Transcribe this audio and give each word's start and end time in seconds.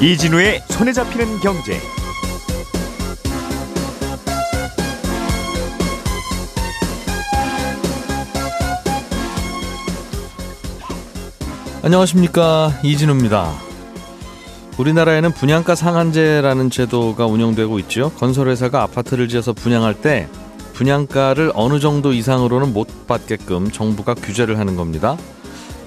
이진우의 0.00 0.62
손에 0.68 0.92
잡히는 0.92 1.40
경제. 1.40 1.80
안녕하십니까 11.82 12.72
이진우입니다. 12.82 13.52
우리나라에는 14.76 15.32
분양가 15.32 15.74
상한제라는 15.74 16.68
제도가 16.70 17.26
운영되고 17.26 17.78
있죠. 17.80 18.10
건설회사가 18.12 18.82
아파트를 18.82 19.28
지어서 19.28 19.52
분양할 19.52 19.94
때 19.94 20.28
분양가를 20.76 21.52
어느 21.54 21.80
정도 21.80 22.12
이상으로는 22.12 22.74
못 22.74 23.06
받게끔 23.06 23.70
정부가 23.70 24.12
규제를 24.12 24.58
하는 24.58 24.76
겁니다. 24.76 25.16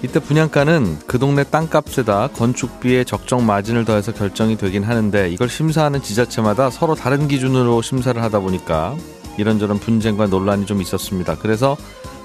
이때 0.02 0.20
분양가는 0.20 1.00
그 1.06 1.20
동네 1.20 1.44
땅값에다 1.44 2.30
건축비에 2.30 3.04
적정 3.04 3.46
마진을 3.46 3.86
더해서 3.86 4.12
결정이 4.12 4.58
되긴 4.58 4.84
하는데 4.84 5.30
이걸 5.30 5.48
심사하는 5.48 6.02
지자체마다 6.02 6.72
서로 6.72 6.96
다른 6.96 7.28
기준으로 7.28 7.84
심사를 7.84 8.20
하다 8.20 8.40
보니까 8.40 8.96
이런저런 9.38 9.78
분쟁과 9.78 10.26
논란이 10.26 10.66
좀 10.66 10.82
있었습니다. 10.82 11.36
그래서 11.36 11.78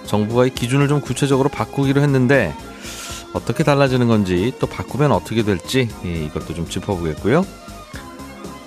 정부가 0.07 0.47
이 0.47 0.51
기준을 0.51 0.89
좀 0.89 1.03
구체적으로 1.03 1.51
바꾸기로 1.51 2.01
했는데 2.01 2.55
어떻게 3.35 3.63
달라지는 3.63 4.09
건지 4.09 4.55
또 4.59 4.67
바꾸면 4.67 5.13
어떻게 5.13 5.43
될지 5.43 5.89
예, 6.07 6.25
이것도 6.25 6.55
좀 6.55 6.67
짚어보겠고요. 6.67 7.45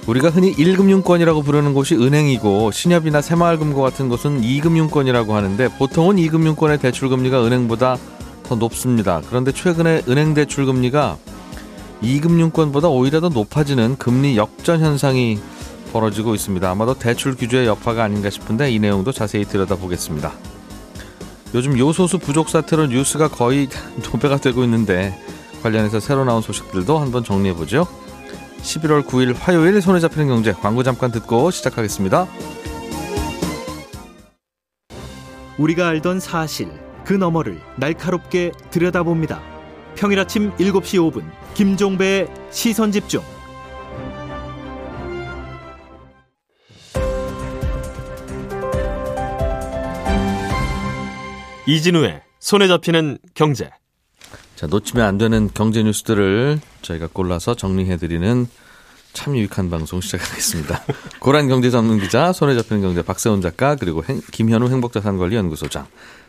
우리가 0.07 0.29
흔히 0.29 0.55
1금융권이라고 0.55 1.43
부르는 1.43 1.73
곳이 1.73 1.95
은행이고 1.95 2.71
신협이나 2.71 3.21
새마을금고 3.21 3.81
같은 3.81 4.07
곳은 4.07 4.41
2금융권이라고 4.41 5.31
하는데 5.31 5.67
보통은 5.77 6.16
2금융권의 6.16 6.80
대출금리가 6.80 7.45
은행보다 7.45 7.97
더 8.44 8.55
높습니다. 8.55 9.22
그런데 9.28 9.52
최근에 9.52 10.03
은행 10.08 10.33
대출 10.33 10.66
금리가 10.66 11.17
2금융권보다 12.02 12.89
오히려 12.89 13.19
더 13.19 13.28
높아지는 13.28 13.97
금리 13.97 14.38
역전 14.38 14.80
현상이 14.80 15.39
벌어지고 15.91 16.35
있습니다. 16.35 16.69
아마도 16.69 16.94
대출 16.94 17.35
규제의 17.35 17.67
여파가 17.67 18.05
아닌가 18.05 18.30
싶은데 18.30 18.72
이 18.72 18.80
내용도 18.80 19.11
자세히 19.11 19.44
들여다보겠습니다. 19.44 20.31
요즘 21.53 21.78
요소수 21.78 22.19
부족 22.19 22.47
사태로 22.47 22.88
뉴스가 22.88 23.28
거의 23.28 23.67
도배가 24.03 24.38
되고 24.38 24.63
있는데 24.63 25.22
관련해서 25.63 26.00
새로 26.00 26.23
나온 26.23 26.41
소식들도 26.41 26.97
한번 26.97 27.25
정리해보죠. 27.25 28.06
11월 28.67 29.03
9일 29.05 29.33
화요일 29.37 29.81
손에 29.81 29.99
잡히는 29.99 30.27
경제 30.27 30.51
광고 30.51 30.83
잠깐 30.83 31.09
듣고 31.11 31.51
시작하겠습니다. 31.51 32.27
우리가 35.57 35.87
알던 35.87 36.19
사실 36.19 36.69
그 37.05 37.13
너머를 37.13 37.59
날카롭게 37.77 38.51
들여다봅니다. 38.69 39.41
평일 39.95 40.19
아침 40.19 40.51
7시 40.57 41.11
5분 41.11 41.23
김종배의 41.55 42.27
시선 42.51 42.91
집중. 42.91 43.21
이진우의 51.65 52.21
손에 52.39 52.67
잡히는 52.67 53.17
경제. 53.33 53.69
자, 54.58 54.66
놓치면 54.67 55.05
안 55.05 55.17
되는 55.17 55.50
경제 55.53 55.83
뉴스들을 55.83 56.59
저희가 56.81 57.08
골라서 57.13 57.55
정리해드리는 57.55 58.47
참 59.13 59.38
유익한 59.38 59.69
방송 59.69 60.02
시작하겠습니다. 60.02 60.83
고란 61.19 61.47
경제 61.47 61.69
전문 61.69 62.00
기자, 62.00 62.33
손에 62.33 62.55
잡히는 62.55 62.81
경제 62.81 63.02
박세훈 63.03 63.41
작가, 63.41 63.75
그리고 63.75 64.03
행, 64.03 64.19
김현우 64.31 64.69
행복자산관리연구소장 64.69 65.85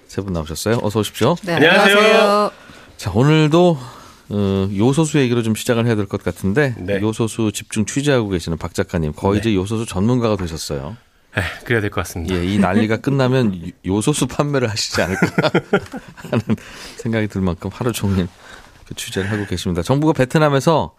세 0.08 0.22
분 0.22 0.32
나오셨어요. 0.32 0.78
어서 0.82 1.00
오십시오. 1.00 1.36
네, 1.42 1.54
안녕하세요. 1.54 2.50
자, 2.96 3.10
오늘도 3.14 3.78
어, 4.30 4.68
요소수 4.76 5.18
얘기로 5.18 5.42
좀 5.42 5.54
시작을 5.54 5.86
해야 5.86 5.94
될 5.96 6.06
것 6.06 6.22
같은데 6.22 6.74
네. 6.78 7.00
요소수 7.00 7.50
집중 7.52 7.86
취재하고 7.86 8.28
계시는 8.28 8.58
박 8.58 8.74
작가님 8.74 9.12
거의 9.14 9.40
이제 9.40 9.54
요소수 9.54 9.86
전문가가 9.86 10.36
되셨어요. 10.36 10.96
에, 11.36 11.42
그래야 11.64 11.80
될 11.80 11.90
것 11.90 12.00
같습니다. 12.02 12.34
예, 12.34 12.44
이 12.44 12.58
난리가 12.58 12.98
끝나면 12.98 13.72
요소수 13.86 14.26
판매를 14.26 14.70
하시지 14.70 15.00
않을까 15.02 15.50
하는 16.30 16.40
생각이 16.96 17.28
들 17.28 17.40
만큼 17.42 17.70
하루 17.72 17.92
종일 17.92 18.28
그 18.86 18.94
취재를 18.94 19.30
하고 19.30 19.44
계십니다. 19.46 19.82
정부가 19.82 20.14
베트남에서 20.14 20.94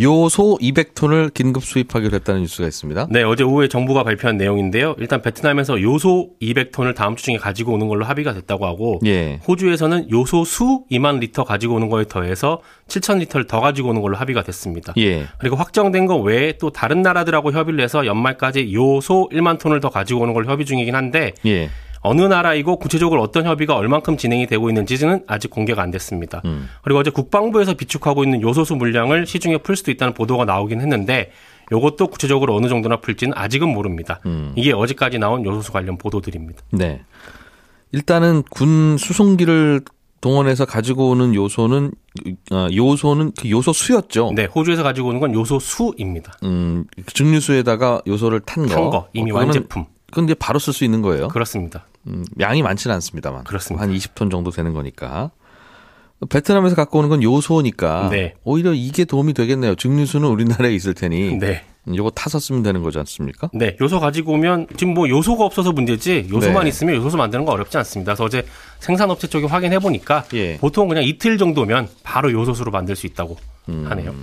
요소 0.00 0.58
200톤을 0.60 1.34
긴급 1.34 1.64
수입하기로 1.64 2.14
했다는 2.16 2.42
뉴스가 2.42 2.66
있습니다. 2.66 3.08
네, 3.10 3.22
어제 3.22 3.44
오후에 3.44 3.68
정부가 3.68 4.04
발표한 4.04 4.36
내용인데요. 4.36 4.94
일단 4.98 5.20
베트남에서 5.20 5.80
요소 5.80 6.30
200톤을 6.40 6.94
다음 6.94 7.16
주 7.16 7.24
중에 7.24 7.36
가지고 7.36 7.74
오는 7.74 7.88
걸로 7.88 8.04
합의가 8.04 8.32
됐다고 8.32 8.66
하고 8.66 9.00
예. 9.04 9.40
호주에서는 9.46 10.10
요소 10.10 10.44
수 10.44 10.84
2만 10.90 11.18
리터 11.20 11.44
가지고 11.44 11.74
오는 11.74 11.88
거에 11.88 12.04
더해서 12.04 12.60
7천 12.88 13.18
리터를 13.18 13.46
더 13.46 13.60
가지고 13.60 13.90
오는 13.90 14.00
걸로 14.00 14.16
합의가 14.16 14.42
됐습니다. 14.42 14.92
예. 14.98 15.26
그리고 15.38 15.56
확정된 15.56 16.06
거 16.06 16.16
외에 16.16 16.52
또 16.58 16.70
다른 16.70 17.02
나라들하고 17.02 17.52
협의를 17.52 17.80
해서 17.80 18.06
연말까지 18.06 18.72
요소 18.72 19.28
1만 19.32 19.58
톤을 19.58 19.80
더 19.80 19.90
가지고 19.90 20.22
오는 20.22 20.32
걸로 20.32 20.50
협의 20.50 20.64
중이긴 20.66 20.94
한데 20.94 21.32
예. 21.46 21.68
어느 22.02 22.22
나라이고 22.22 22.76
구체적으로 22.78 23.22
어떤 23.22 23.46
협의가 23.46 23.76
얼만큼 23.76 24.16
진행이 24.16 24.46
되고 24.46 24.68
있는지는 24.68 25.24
아직 25.26 25.50
공개가 25.50 25.82
안 25.82 25.90
됐습니다. 25.90 26.42
음. 26.44 26.68
그리고 26.82 27.00
어제 27.00 27.10
국방부에서 27.10 27.74
비축하고 27.74 28.24
있는 28.24 28.42
요소수 28.42 28.74
물량을 28.74 29.26
시중에 29.26 29.58
풀 29.58 29.76
수도 29.76 29.90
있다는 29.90 30.14
보도가 30.14 30.44
나오긴 30.44 30.80
했는데 30.80 31.30
이것도 31.70 32.08
구체적으로 32.08 32.54
어느 32.56 32.68
정도나 32.68 32.96
풀지는 33.00 33.34
아직은 33.36 33.68
모릅니다. 33.68 34.20
음. 34.26 34.52
이게 34.56 34.72
어제까지 34.72 35.18
나온 35.18 35.44
요소수 35.44 35.72
관련 35.72 35.96
보도들입니다. 35.96 36.60
네. 36.70 37.02
일단은 37.92 38.42
군 38.50 38.96
수송기를 38.98 39.82
동원해서 40.20 40.64
가지고 40.64 41.10
오는 41.10 41.34
요소는 41.34 41.92
어, 42.52 42.68
요소는 42.72 43.32
그 43.38 43.50
요소 43.50 43.72
수였죠. 43.72 44.32
네, 44.34 44.44
호주에서 44.44 44.82
가지고 44.82 45.08
오는 45.08 45.20
건 45.20 45.34
요소 45.34 45.58
수입니다. 45.58 46.32
음, 46.44 46.84
증류수에다가 47.06 48.02
요소를 48.06 48.40
탄 48.40 48.66
거. 48.66 48.74
탄 48.74 48.90
거, 48.90 49.08
이미 49.12 49.32
어, 49.32 49.36
완제품. 49.36 49.84
그건 50.10 50.24
이제 50.24 50.34
바로 50.34 50.58
쓸 50.58 50.72
수 50.72 50.84
있는 50.84 51.02
거예요. 51.02 51.28
그렇습니다. 51.28 51.86
음, 52.08 52.24
양이 52.40 52.62
많지는 52.62 52.94
않습니다만. 52.94 53.44
그렇습니다. 53.44 53.82
한 53.84 53.92
20톤 53.92 54.30
정도 54.30 54.50
되는 54.50 54.72
거니까. 54.72 55.30
베트남에서 56.28 56.76
갖고 56.76 56.98
오는 56.98 57.08
건 57.08 57.22
요소니까 57.22 58.08
네. 58.10 58.34
오히려 58.44 58.72
이게 58.72 59.04
도움이 59.04 59.32
되겠네요. 59.34 59.74
증류수는 59.74 60.28
우리나라에 60.28 60.72
있을 60.72 60.94
테니 60.94 61.38
네. 61.38 61.64
요거 61.92 62.10
타서 62.10 62.38
쓰면 62.38 62.62
되는 62.62 62.80
거지 62.82 62.98
않습니까? 62.98 63.50
네, 63.52 63.76
요소 63.80 63.98
가지고 63.98 64.34
오면 64.34 64.68
지금 64.76 64.94
뭐 64.94 65.08
요소가 65.08 65.44
없어서 65.44 65.72
문제지 65.72 66.28
요소만 66.30 66.62
네. 66.62 66.68
있으면 66.68 66.94
요소수 66.94 67.16
만드는 67.16 67.44
거 67.44 67.50
어렵지 67.52 67.76
않습니다. 67.78 68.12
그래서 68.12 68.24
어제 68.24 68.46
생산업체 68.78 69.26
쪽에 69.26 69.46
확인해 69.46 69.80
보니까 69.80 70.24
예. 70.34 70.58
보통 70.58 70.86
그냥 70.86 71.02
이틀 71.02 71.38
정도면 71.38 71.88
바로 72.04 72.30
요소수로 72.30 72.70
만들 72.70 72.94
수 72.94 73.08
있다고 73.08 73.32
음. 73.34 73.51
하네요. 73.66 74.14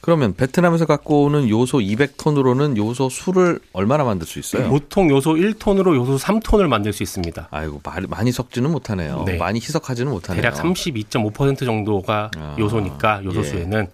그러면 0.00 0.34
베트남에서 0.34 0.86
갖고 0.86 1.24
오는 1.24 1.48
요소 1.48 1.78
200톤으로는 1.78 2.76
요소 2.76 3.08
수를 3.08 3.58
얼마나 3.72 4.04
만들 4.04 4.26
수 4.26 4.38
있어요? 4.38 4.68
보통 4.68 5.10
요소 5.10 5.34
1톤으로 5.34 5.94
요소 5.96 6.16
3톤을 6.16 6.68
만들 6.68 6.92
수 6.92 7.02
있습니다. 7.02 7.48
아이고 7.50 7.80
많이, 8.08 8.32
섞지는 8.32 8.70
못하네요. 8.70 9.24
네. 9.26 9.36
많이 9.36 9.58
희석하지는 9.58 10.10
못하네요. 10.10 10.40
대략 10.40 10.54
32.5% 10.54 11.64
정도가 11.64 12.30
아, 12.36 12.56
요소니까 12.58 13.24
요소 13.24 13.42
수에는 13.42 13.88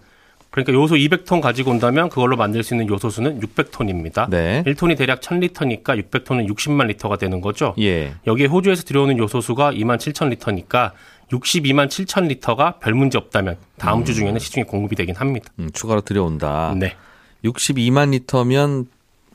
그러니까 0.53 0.73
요소 0.73 0.95
200톤 0.95 1.41
가지고 1.41 1.71
온다면 1.71 2.09
그걸로 2.09 2.37
만들 2.37 2.61
수 2.61 2.75
있는 2.75 2.87
요소 2.87 3.09
수는 3.09 3.39
600톤입니다. 3.39 4.29
네. 4.29 4.63
1톤이 4.67 4.95
대략 4.95 5.19
1000리터니까 5.21 5.99
600톤은 5.99 6.47
60만 6.47 6.85
리터가 6.87 7.17
되는 7.17 7.41
거죠. 7.41 7.73
예. 7.79 8.13
여기에 8.27 8.45
호주에서 8.45 8.83
들여오는 8.83 9.17
요소 9.17 9.41
수가 9.41 9.71
2만 9.71 9.97
7천 9.97 10.29
리터니까 10.29 10.93
62만 11.31 11.87
7천 11.87 12.27
리터가 12.27 12.79
별 12.79 12.93
문제 12.93 13.17
없다면 13.17 13.57
다음 13.77 14.05
주 14.05 14.13
중에는 14.13 14.39
시중에 14.39 14.63
공급이 14.63 14.95
되긴 14.95 15.15
합니다. 15.15 15.49
음, 15.59 15.69
추가로 15.73 16.01
들여온다. 16.01 16.75
네. 16.77 16.95
62만 17.43 18.11
리터면 18.11 18.87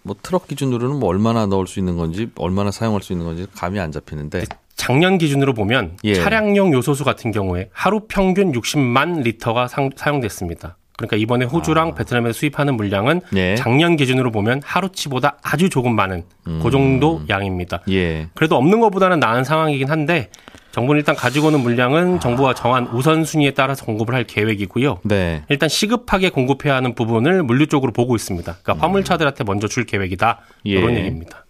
뭐 0.03 0.17
트럭 0.23 0.49
기준으로는 0.49 0.99
뭐 0.99 1.09
얼마나 1.09 1.47
넣을 1.47 1.67
수 1.67 1.79
있는 1.79 1.97
건지 1.97 2.31
얼마나 2.37 2.71
사용할 2.71 3.03
수 3.03 3.13
있는 3.13 3.27
건지 3.27 3.47
감이 3.55 3.79
안 3.79 3.93
잡히는데 3.93 4.45
작년 4.77 5.19
기준으로 5.19 5.55
보면 5.55 5.99
예. 6.05 6.15
차량용 6.15 6.73
요소수 6.73 7.05
같은 7.05 7.33
경우에 7.33 7.69
하루 7.73 8.01
평균 8.09 8.53
60만 8.53 9.23
리터가 9.23 9.69
상, 9.69 9.91
사용됐습니다. 9.95 10.77
그러니까 10.97 11.17
이번에 11.17 11.45
호주랑 11.45 11.95
베트남에서 11.95 12.33
수입하는 12.33 12.77
물량은 12.77 13.21
아. 13.25 13.29
네. 13.33 13.55
작년 13.57 13.97
기준으로 13.97 14.33
보면 14.33 14.63
하루치보다 14.65 15.39
아주 15.43 15.69
조금 15.69 15.95
많은 15.95 16.25
음. 16.47 16.61
그 16.63 16.71
정도 16.71 17.23
양입니다. 17.29 17.83
예. 17.91 18.29
그래도 18.35 18.57
없는 18.57 18.81
것보다는 18.81 19.21
나은 19.21 19.45
상황이긴 19.45 19.91
한데 19.91 20.31
정부는 20.73 20.99
일단 21.01 21.17
가지고 21.17 21.49
오는 21.49 21.61
물량은 21.61 22.21
정부가 22.21 22.55
정한 22.55 22.87
우선순위에 22.89 23.53
따라서 23.53 23.85
공급을 23.85 24.15
할 24.15 24.25
계획이고요. 24.25 25.01
네. 25.03 25.45
일단 25.49 25.69
시급하게 25.69 26.31
공급해야 26.31 26.75
하는 26.77 26.95
부분을 26.95 27.43
물류 27.43 27.67
쪽으로 27.67 27.93
보고 27.93 28.15
있습니다. 28.15 28.57
그러니까 28.63 28.87
화물차들한테 28.87 29.45
먼저 29.45 29.67
줄 29.67 29.85
계획이다. 29.87 30.41
예. 30.67 30.71
이런 30.71 30.95
얘기입니다. 30.95 31.45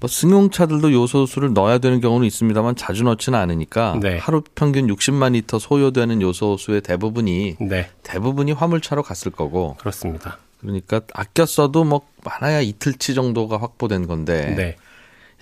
뭐 0.00 0.08
승용차들도 0.08 0.92
요소수를 0.92 1.54
넣어야 1.54 1.78
되는 1.78 2.00
경우는 2.00 2.26
있습니다만 2.26 2.76
자주 2.76 3.04
넣지는 3.04 3.38
않으니까 3.38 3.98
네. 4.02 4.18
하루 4.18 4.42
평균 4.54 4.86
60만 4.88 5.32
리터 5.32 5.58
소요되는 5.58 6.20
요소수의 6.20 6.82
대부분이 6.82 7.56
네, 7.60 7.88
대부분이 8.02 8.52
화물차로 8.52 9.02
갔을 9.02 9.30
거고 9.30 9.76
그렇습니다. 9.78 10.38
그러니까 10.60 11.00
아껴 11.14 11.46
써도 11.46 11.84
뭐 11.84 12.02
많아야 12.24 12.60
이틀치 12.60 13.14
정도가 13.14 13.58
확보된 13.58 14.06
건데 14.06 14.54
네. 14.56 14.76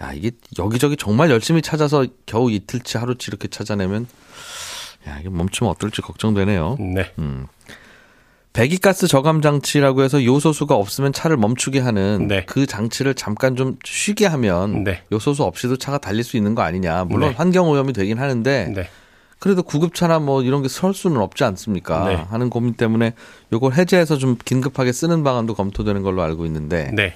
야, 0.02 0.12
이게 0.12 0.32
여기저기 0.58 0.96
정말 0.96 1.30
열심히 1.30 1.62
찾아서 1.62 2.06
겨우 2.26 2.50
이틀치 2.50 2.98
하루치 2.98 3.26
이렇게 3.28 3.48
찾아내면 3.48 4.06
야, 5.08 5.18
이게 5.20 5.28
멈추면 5.28 5.70
어떨지 5.70 6.02
걱정되네요. 6.02 6.76
네. 6.80 7.12
음. 7.18 7.46
배기가스 8.52 9.06
저감 9.08 9.40
장치라고 9.40 10.02
해서 10.02 10.22
요소수가 10.22 10.74
없으면 10.74 11.14
차를 11.14 11.38
멈추게 11.38 11.80
하는 11.80 12.28
네. 12.28 12.44
그 12.44 12.66
장치를 12.66 13.14
잠깐 13.14 13.56
좀 13.56 13.78
쉬게 13.82 14.26
하면 14.26 14.84
네. 14.84 15.02
요소수 15.10 15.42
없이도 15.44 15.78
차가 15.78 15.96
달릴 15.96 16.22
수 16.22 16.36
있는 16.36 16.54
거 16.54 16.60
아니냐. 16.62 17.04
물론 17.04 17.30
네. 17.30 17.34
환경 17.36 17.70
오염이 17.70 17.94
되긴 17.94 18.18
하는데 18.18 18.72
네. 18.74 18.88
그래도 19.38 19.62
구급차나 19.62 20.18
뭐 20.18 20.42
이런 20.42 20.62
게 20.62 20.68
설 20.68 20.92
수는 20.92 21.16
없지 21.22 21.44
않습니까? 21.44 22.08
네. 22.08 22.14
하는 22.14 22.50
고민 22.50 22.74
때문에 22.74 23.14
요걸 23.54 23.72
해제해서 23.72 24.18
좀 24.18 24.36
긴급하게 24.44 24.92
쓰는 24.92 25.24
방안도 25.24 25.54
검토되는 25.54 26.02
걸로 26.02 26.22
알고 26.22 26.44
있는데 26.46 26.90
네. 26.92 27.14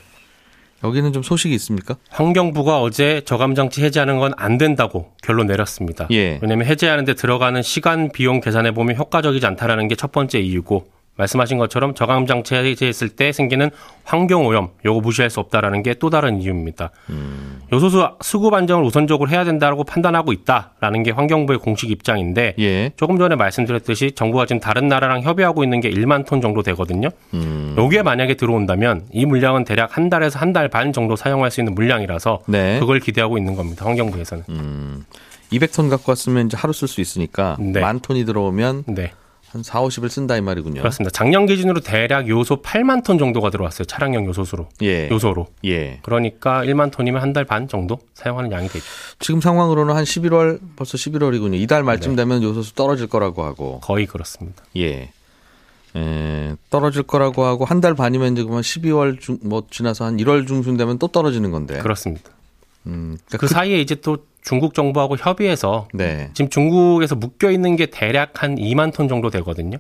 여기는 0.84 1.12
좀 1.12 1.22
소식이 1.22 1.54
있습니까? 1.56 1.96
환경부가 2.10 2.80
어제 2.80 3.22
저감장치 3.24 3.82
해제하는 3.82 4.18
건 4.18 4.32
안 4.36 4.58
된다고 4.58 5.12
결론 5.22 5.46
내렸습니다. 5.46 6.06
예. 6.10 6.38
왜냐하면 6.42 6.66
해제하는데 6.66 7.14
들어가는 7.14 7.62
시간 7.62 8.10
비용 8.12 8.40
계산해 8.40 8.72
보면 8.72 8.96
효과적이지 8.96 9.46
않다라는 9.46 9.88
게 9.88 9.94
첫 9.96 10.12
번째 10.12 10.38
이유고 10.40 10.86
말씀하신 11.16 11.58
것처럼 11.58 11.94
저감장치 11.94 12.54
해제했을 12.54 13.08
때 13.10 13.32
생기는 13.32 13.70
환경 14.04 14.46
오염 14.46 14.68
요거 14.84 15.00
무시할 15.00 15.30
수 15.30 15.40
없다라는 15.40 15.82
게 15.82 15.94
또 15.98 16.10
다른 16.10 16.42
이유입니다. 16.42 16.90
음. 17.08 17.60
요소수 17.72 18.06
수급 18.20 18.52
안정을 18.52 18.84
우선적으로 18.84 19.30
해야 19.30 19.44
된다고 19.44 19.82
판단하고 19.82 20.32
있다라는 20.32 21.02
게 21.04 21.10
환경부의 21.10 21.58
공식 21.60 21.90
입장인데 21.90 22.54
예. 22.58 22.90
조금 22.96 23.16
전에 23.18 23.34
말씀드렸듯이 23.34 24.12
정부가 24.12 24.44
지금 24.46 24.60
다른 24.60 24.88
나라랑 24.88 25.22
협의하고 25.22 25.64
있는 25.64 25.80
게 25.80 25.90
1만 25.90 26.26
톤 26.26 26.40
정도 26.42 26.62
되거든요. 26.62 27.08
음. 27.34 27.74
요게 27.78 28.02
만약에 28.02 28.34
들어온다면 28.34 29.06
이 29.12 29.24
물량은 29.26 29.64
대략 29.64 29.96
한 29.96 30.10
달에서 30.10 30.38
한 30.38 30.52
달 30.52 30.68
반 30.68 30.92
정도 30.92 31.16
사용할 31.16 31.50
수 31.50 31.60
있는 31.60 31.74
물량이라서 31.74 32.40
네. 32.46 32.78
그걸 32.78 33.00
기대하고 33.00 33.38
있는 33.38 33.54
겁니다. 33.56 33.84
환경부에서는. 33.86 34.44
음. 34.50 35.04
200톤 35.52 35.88
갖고 35.90 36.10
왔으면 36.12 36.46
이제 36.46 36.56
하루 36.56 36.72
쓸 36.72 36.88
수 36.88 37.00
있으니까 37.00 37.56
네. 37.58 37.80
만 37.80 38.00
톤이 38.00 38.24
들어오면 38.26 38.84
네. 38.88 39.12
한 39.56 39.62
4, 39.62 39.80
50을 39.82 40.08
쓴다 40.10 40.36
이 40.36 40.40
말이군요. 40.42 40.80
그렇습니다. 40.82 41.10
작년 41.10 41.46
기준으로 41.46 41.80
대략 41.80 42.28
요소 42.28 42.60
8만 42.62 43.02
톤 43.02 43.16
정도가 43.18 43.48
들어왔어요. 43.50 43.86
차량용 43.86 44.26
요소수로. 44.26 44.68
예. 44.82 45.08
요소로. 45.10 45.46
예. 45.64 45.98
그러니까 46.02 46.62
1만 46.62 46.90
톤이면 46.92 47.22
한 47.22 47.32
달 47.32 47.44
반 47.46 47.68
정도 47.68 47.98
사용하는 48.14 48.52
양이 48.52 48.68
되죠. 48.68 48.84
지금 49.18 49.40
상황으로는 49.40 49.94
한 49.94 50.04
11월 50.04 50.58
벌써 50.76 50.96
11월이군요. 50.98 51.54
이달 51.54 51.82
말쯤 51.82 52.12
네. 52.16 52.22
되면 52.22 52.42
요소수 52.42 52.74
떨어질 52.74 53.06
거라고 53.06 53.44
하고. 53.44 53.80
거의 53.80 54.06
그렇습니다. 54.06 54.62
예. 54.76 55.10
에, 55.96 56.54
떨어질 56.70 57.02
거라고 57.04 57.44
하고 57.44 57.64
한 57.64 57.80
달 57.80 57.94
반이면 57.94 58.36
지금 58.36 58.52
한 58.54 58.60
12월 58.60 59.18
중 59.20 59.38
뭐 59.42 59.62
지나서 59.70 60.04
한 60.04 60.16
1월 60.18 60.46
중순 60.46 60.76
되면 60.76 60.98
또 60.98 61.08
떨어지는 61.08 61.50
건데. 61.50 61.78
그렇습니다. 61.78 62.30
음. 62.86 63.16
그 63.30 63.38
그러니까 63.38 63.54
사이에 63.54 63.80
이제 63.80 63.94
또 63.96 64.18
중국 64.42 64.74
정부하고 64.74 65.16
협의해서 65.16 65.88
네. 65.92 66.30
지금 66.34 66.48
중국에서 66.48 67.16
묶여 67.16 67.50
있는 67.50 67.76
게 67.76 67.86
대략 67.86 68.42
한 68.42 68.54
2만 68.54 68.94
톤 68.94 69.08
정도 69.08 69.28
되거든요. 69.30 69.78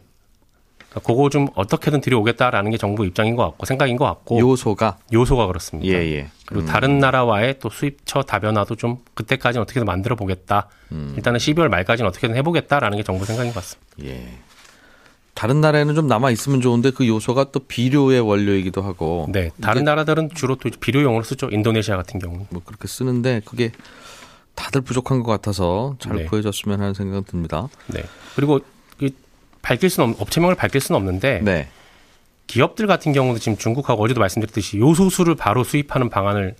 그러니까 0.78 1.00
그거 1.00 1.28
좀 1.28 1.48
어떻게든 1.54 2.00
들여오겠다라는 2.00 2.70
게 2.70 2.76
정부 2.76 3.04
입장인 3.06 3.36
것 3.36 3.44
같고 3.44 3.66
생각인 3.66 3.96
것 3.96 4.06
같고 4.06 4.40
요소가 4.40 4.98
요소가 5.12 5.46
그렇습니다. 5.46 5.88
예, 5.88 5.98
예. 6.16 6.28
그리고 6.46 6.64
음. 6.64 6.66
다른 6.66 6.98
나라와의 6.98 7.58
또 7.60 7.68
수입처 7.70 8.22
다변화도 8.22 8.76
좀 8.76 8.98
그때까지는 9.14 9.62
어떻게든 9.62 9.84
만들어 9.84 10.16
보겠다. 10.16 10.68
음. 10.92 11.12
일단은 11.16 11.38
12월 11.38 11.68
말까지는 11.68 12.08
어떻게든 12.08 12.34
해보겠다라는 12.36 12.96
게 12.96 13.02
정부 13.04 13.24
생각인 13.24 13.52
것 13.52 13.60
같습니다. 13.60 13.92
예. 14.04 14.38
다른 15.36 15.60
나라에는 15.60 15.94
좀 15.94 16.06
남아 16.06 16.30
있으면 16.30 16.62
좋은데 16.62 16.92
그 16.92 17.06
요소가 17.06 17.52
또 17.52 17.60
비료의 17.60 18.20
원료이기도 18.20 18.80
하고 18.80 19.26
네, 19.28 19.50
다른 19.60 19.84
나라들은 19.84 20.30
주로 20.34 20.56
또 20.56 20.70
비료용으로 20.80 21.22
쓰죠. 21.24 21.50
인도네시아 21.52 21.94
같은 21.94 22.18
경우는. 22.18 22.46
뭐 22.48 22.62
그렇게 22.64 22.88
쓰는데 22.88 23.42
그게 23.44 23.70
다들 24.54 24.80
부족한 24.80 25.22
것 25.22 25.30
같아서 25.30 25.94
잘 25.98 26.16
네. 26.16 26.24
구해졌으면 26.24 26.80
하는 26.80 26.94
생각은 26.94 27.24
듭니다. 27.24 27.68
네. 27.88 28.02
그리고 28.34 28.60
이 28.98 29.10
밝힐 29.60 29.90
수는 29.90 30.08
없, 30.08 30.22
업체명을 30.22 30.54
밝힐 30.54 30.80
수는 30.80 30.98
없는데 30.98 31.42
네. 31.44 31.68
기업들 32.46 32.86
같은 32.86 33.12
경우도 33.12 33.38
지금 33.38 33.58
중국하고 33.58 34.02
어제도 34.02 34.20
말씀드렸듯이 34.20 34.78
요소수를 34.78 35.34
바로 35.34 35.64
수입하는 35.64 36.08
방안을 36.08 36.56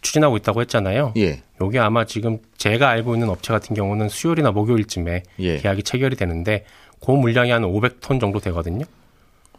추진하고 0.00 0.36
있다고 0.36 0.60
했잖아요. 0.62 1.14
예. 1.16 1.42
요게 1.60 1.78
아마 1.78 2.04
지금 2.04 2.38
제가 2.56 2.88
알고 2.88 3.14
있는 3.14 3.28
업체 3.28 3.52
같은 3.52 3.74
경우는 3.74 4.08
수요일이나 4.08 4.52
목요일쯤에 4.52 5.22
예. 5.40 5.58
계약이 5.58 5.82
체결이 5.82 6.16
되는데 6.16 6.64
그 7.04 7.10
물량이 7.10 7.50
한 7.50 7.62
500톤 7.62 8.20
정도 8.20 8.40
되거든요. 8.40 8.84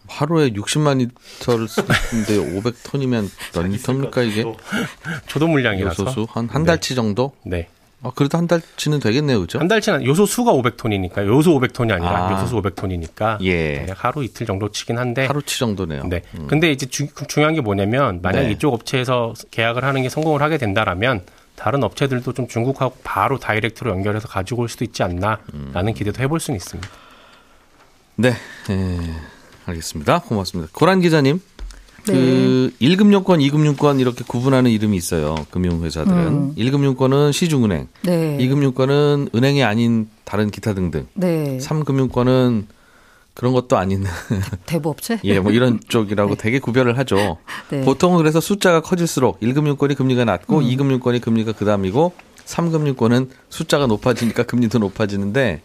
하루에 0.08 0.50
60만 0.50 0.98
리터를 0.98 1.68
쓰는데 1.68 2.60
500톤이면 2.60 3.30
몇 3.54 3.62
리터입니까 3.68 4.24
이게? 4.24 4.44
초도 5.28 5.48
물량이라서. 5.48 6.04
요소수 6.04 6.28
한한 6.32 6.64
네. 6.64 6.68
달치 6.68 6.96
정도? 6.96 7.34
네. 7.44 7.68
아, 8.02 8.12
그래도 8.16 8.38
한 8.38 8.48
달치는 8.48 9.00
되겠네요, 9.00 9.42
그죠? 9.42 9.60
한 9.60 9.68
달치는 9.68 10.06
요소 10.06 10.26
수가 10.26 10.54
500톤이니까 10.54 11.26
요소 11.28 11.60
500톤이 11.60 11.92
아니라 11.92 12.28
아. 12.28 12.32
요소수 12.34 12.62
500톤이니까 12.62 13.42
예. 13.42 13.80
대략 13.80 14.06
하루 14.06 14.24
이틀 14.24 14.46
정도 14.48 14.72
치긴 14.72 14.98
한데 14.98 15.26
하루치 15.26 15.60
정도네요. 15.60 16.04
네. 16.06 16.22
근데 16.48 16.72
이제 16.72 16.86
주- 16.86 17.08
중요한 17.28 17.56
게 17.56 17.62
뭐냐면 17.62 18.22
만약 18.22 18.44
네. 18.44 18.52
이쪽 18.52 18.74
업체에서 18.74 19.34
계약을 19.52 19.84
하는 19.84 20.02
게 20.02 20.08
성공을 20.10 20.42
하게 20.42 20.58
된다라면 20.58 21.24
다른 21.58 21.84
업체들도 21.84 22.32
좀 22.34 22.48
중국하고 22.48 22.96
바로 23.04 23.38
direct로 23.38 23.92
연결해서 23.92 24.30
가지고 24.30 24.62
올 24.62 24.70
수도 24.70 24.86
있지 24.86 25.04
않나라는 25.04 25.94
기대도 25.94 26.22
해볼 26.24 26.40
수는 26.40 26.56
있습니다. 26.56 26.90
네, 28.16 28.34
예, 28.70 29.00
알겠습니다. 29.66 30.20
고맙습니다. 30.20 30.72
고란 30.74 31.02
기자님, 31.02 31.42
네. 32.08 32.14
그 32.14 32.74
1금융권, 32.82 33.40
2금융권 33.50 34.00
이렇게 34.00 34.24
구분하는 34.28 34.72
이름이 34.72 34.96
있어요. 34.98 35.36
금융회사들은 35.52 36.18
음. 36.18 36.56
1금융권은 36.58 37.34
시중은행, 37.34 37.88
네. 38.04 38.38
2금융권은 38.40 39.36
은행이 39.36 39.64
아닌 39.64 40.10
다른 40.24 40.50
기타 40.50 40.74
등등, 40.74 41.08
네. 41.14 41.58
3금융권은 41.62 42.66
그런 43.34 43.54
것도 43.54 43.78
아닌 43.78 44.04
대부업체? 44.66 45.20
예, 45.24 45.40
뭐 45.40 45.52
이런 45.52 45.80
쪽이라고 45.88 46.36
되게 46.36 46.60
구별을 46.60 46.98
하죠. 46.98 47.38
네. 47.70 47.82
보통은 47.86 48.18
그래서 48.18 48.42
숫자가 48.42 48.82
커질수록 48.82 49.40
1금융권이 49.40 49.96
금리가 49.96 50.26
낮고 50.26 50.58
음. 50.60 50.64
2금융권이 50.64 51.22
금리가 51.22 51.54
그다음이고 51.54 52.12
3금융권은 52.46 53.30
숫자가 53.50 53.88
높아지니까 53.88 54.44
금리도 54.44 54.80
높아지는데 54.80 55.62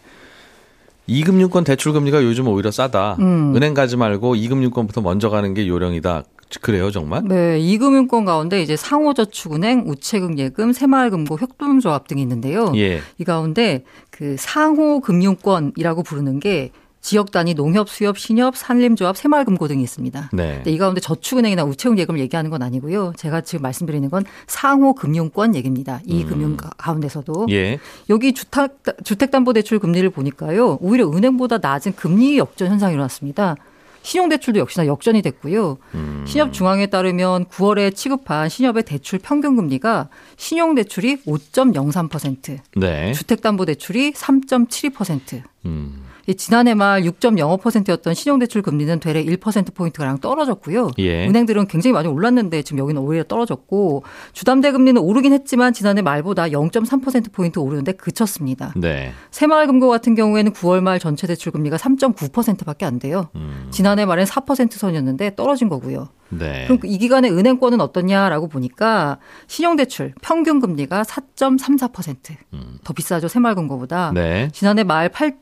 2금융권 1.07 1.65
대출 1.65 1.93
금리가 1.93 2.23
요즘 2.23 2.47
오히려 2.47 2.71
싸다. 2.71 3.17
음. 3.19 3.55
은행 3.55 3.73
가지 3.73 3.97
말고 3.97 4.35
2금융권부터 4.35 5.01
먼저 5.01 5.29
가는 5.29 5.53
게 5.53 5.67
요령이다. 5.67 6.23
그래요, 6.61 6.91
정말? 6.91 7.23
네, 7.25 7.59
이금융권 7.59 8.23
가운데 8.23 8.61
이제 8.61 8.75
상호저축은행, 8.77 9.85
우체국예금, 9.87 10.73
새마을금고, 10.73 11.39
혁동조합 11.39 12.07
등이 12.07 12.21
있는데요. 12.21 12.71
예. 12.75 13.01
이 13.17 13.23
가운데 13.23 13.83
그 14.11 14.35
상호금융권이라고 14.37 16.03
부르는 16.03 16.39
게 16.39 16.71
지역 17.05 17.29
단위 17.29 17.53
농협, 17.53 17.87
수협, 17.87 18.17
신협, 18.17 18.57
산림조합, 18.57 19.15
새마을금고 19.15 19.67
등이 19.67 19.83
있습니다. 19.83 20.31
네. 20.33 20.55
근데 20.55 20.71
이 20.71 20.77
가운데 20.79 20.99
저축은행이나 20.99 21.63
우체국 21.63 21.99
예금을 21.99 22.19
얘기하는 22.19 22.49
건 22.49 22.63
아니고요. 22.63 23.13
제가 23.15 23.41
지금 23.41 23.61
말씀드리는 23.61 24.09
건 24.09 24.23
상호 24.47 24.95
금융권 24.95 25.53
얘기입니다. 25.53 26.01
이 26.05 26.23
금융 26.25 26.57
가- 26.57 26.71
가운데서도 26.79 27.43
음. 27.43 27.49
예. 27.51 27.77
여기 28.09 28.33
주택 28.33 28.79
주택담보대출 29.03 29.77
금리를 29.77 30.09
보니까요. 30.09 30.79
오히려 30.81 31.07
은행보다 31.07 31.59
낮은 31.59 31.93
금리 31.95 32.39
역전 32.39 32.71
현상이 32.71 32.95
일어났습니다. 32.95 33.55
신용대출도 34.01 34.59
역시나 34.59 34.87
역전이 34.87 35.21
됐고요. 35.21 35.77
음. 35.93 36.25
신협중앙에 36.27 36.87
따르면 36.87 37.45
9월에 37.45 37.95
취급한 37.95 38.49
신협의 38.49 38.81
대출 38.81 39.19
평균 39.19 39.55
금리가 39.55 40.09
신용대출이 40.37 41.17
5.03%, 41.27 42.57
네. 42.77 43.13
주택담보대출이 43.13 44.13
3.72%. 44.13 45.43
음. 45.65 46.01
이 46.27 46.35
지난해 46.35 46.73
말 46.73 47.03
6.05%였던 47.03 48.13
신용대출 48.13 48.61
금리는 48.61 48.99
되레 48.99 49.23
1%포인트가량 49.25 50.19
떨어졌고요. 50.19 50.91
예. 50.97 51.27
은행들은 51.27 51.67
굉장히 51.67 51.93
많이 51.93 52.07
올랐는데 52.07 52.63
지금 52.63 52.79
여기는 52.79 53.01
오히려 53.01 53.23
떨어졌고 53.23 54.03
주담대 54.33 54.71
금리는 54.71 54.99
오르긴 54.99 55.33
했지만 55.33 55.73
지난해 55.73 56.01
말보다 56.01 56.47
0.3%포인트 56.47 57.59
오르는데 57.59 57.93
그쳤습니다. 57.93 58.73
네. 58.75 59.11
새마을금고 59.31 59.87
같은 59.89 60.15
경우에는 60.15 60.53
9월 60.53 60.81
말 60.81 60.99
전체 60.99 61.27
대출 61.27 61.51
금리가 61.51 61.77
3.9%밖에 61.77 62.85
안 62.85 62.99
돼요. 62.99 63.29
음. 63.35 63.67
지난해 63.71 64.05
말엔 64.05 64.25
4% 64.25 64.71
선이었는데 64.71 65.35
떨어진 65.35 65.69
거고요. 65.69 66.09
네. 66.29 66.65
그럼 66.65 66.79
이 66.85 66.97
기간에 66.97 67.29
은행권은 67.29 67.79
어떻냐라고 67.81 68.47
보니까 68.47 69.19
신용대출 69.47 70.13
평균 70.21 70.59
금리가 70.59 71.03
4.34%. 71.03 72.35
더 72.83 72.93
비싸죠 72.93 73.27
새마을금고보다. 73.27 74.11
네. 74.13 74.49
지난해 74.51 74.83
말 74.83 75.09
8, 75.09 75.37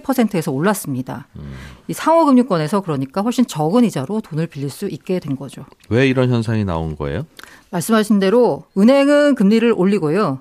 3.82%에서 0.00 0.52
올랐습니다. 0.52 1.28
이 1.88 1.92
상호금융권에서 1.92 2.80
그러니까 2.80 3.20
훨씬 3.20 3.46
적은 3.46 3.84
이자로 3.84 4.20
돈을 4.20 4.46
빌릴 4.46 4.70
수 4.70 4.88
있게 4.88 5.18
된 5.20 5.36
거죠. 5.36 5.64
왜 5.88 6.08
이런 6.08 6.30
현상이 6.30 6.64
나온 6.64 6.96
거예요? 6.96 7.26
말씀하신 7.70 8.18
대로 8.18 8.64
은행은 8.76 9.34
금리를 9.34 9.72
올리고요. 9.76 10.40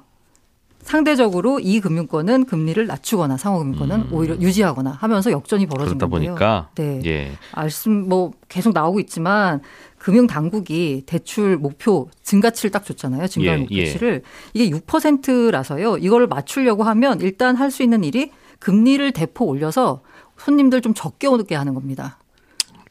상대적으로 0.82 1.60
이 1.60 1.80
금융권은 1.80 2.46
금리를 2.46 2.88
낮추거나 2.88 3.38
상호금융권은 3.38 3.96
음. 3.98 4.10
오히려 4.12 4.36
유지하거나 4.36 4.90
하면서 4.90 5.32
역전이 5.32 5.68
벌어진 5.68 5.98
그러다 6.00 6.10
건데요. 6.10 6.32
보니까 6.32 6.70
네. 6.74 7.00
예. 7.06 7.32
말씀 7.56 8.10
뭐 8.10 8.32
계속 8.50 8.74
나오고 8.74 9.00
있지만 9.02 9.62
금융 10.00 10.26
당국이 10.26 11.04
대출 11.06 11.56
목표 11.58 12.10
증가치를 12.24 12.72
딱 12.72 12.84
줬잖아요. 12.84 13.28
증가 13.28 13.54
예, 13.54 13.58
목표치를 13.58 14.24
이게 14.56 14.76
6%라서요. 14.76 15.98
이거를 16.00 16.26
맞추려고 16.26 16.82
하면 16.84 17.22
일단 17.22 17.56
할 17.56 17.70
수 17.70 17.84
있는 17.84 18.04
일이 18.04 18.32
금리를 18.66 19.12
대폭 19.12 19.50
올려서 19.50 20.02
손님들 20.38 20.82
좀 20.82 20.94
적게 20.94 21.28
오게 21.28 21.56
하는 21.56 21.74
겁니다. 21.74 22.18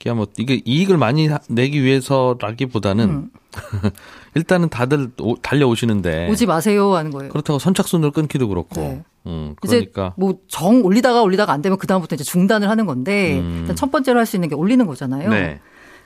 그냥 0.03 0.17
뭐 0.19 0.27
이게 0.37 0.61
이익을 0.65 0.97
많이 0.99 1.29
하- 1.29 1.39
내기 1.49 1.83
위해서라기보다는 1.83 3.09
음. 3.09 3.31
일단은 4.35 4.69
다들 4.69 5.11
오- 5.21 5.37
달려오시는데 5.37 6.29
오지 6.31 6.47
마세요 6.47 6.95
하는 6.95 7.11
거예요. 7.11 7.31
그렇다고 7.31 7.59
선착순을 7.59 8.11
끊기도 8.11 8.49
그렇고. 8.49 8.81
네. 8.81 9.03
음, 9.27 9.55
그러니까 9.61 10.15
뭐정 10.17 10.83
올리다가 10.85 11.23
올리다가 11.23 11.53
안 11.53 11.61
되면 11.61 11.77
그 11.79 11.87
다음부터 11.87 12.15
이제 12.15 12.25
중단을 12.25 12.69
하는 12.71 12.87
건데 12.87 13.39
음. 13.41 13.59
일단 13.61 13.77
첫 13.77 13.91
번째로 13.91 14.19
할 14.19 14.27
수 14.27 14.37
있는 14.37 14.49
게 14.49 14.55
올리는 14.55 14.85
거잖아요. 14.87 15.29
네. 15.31 15.61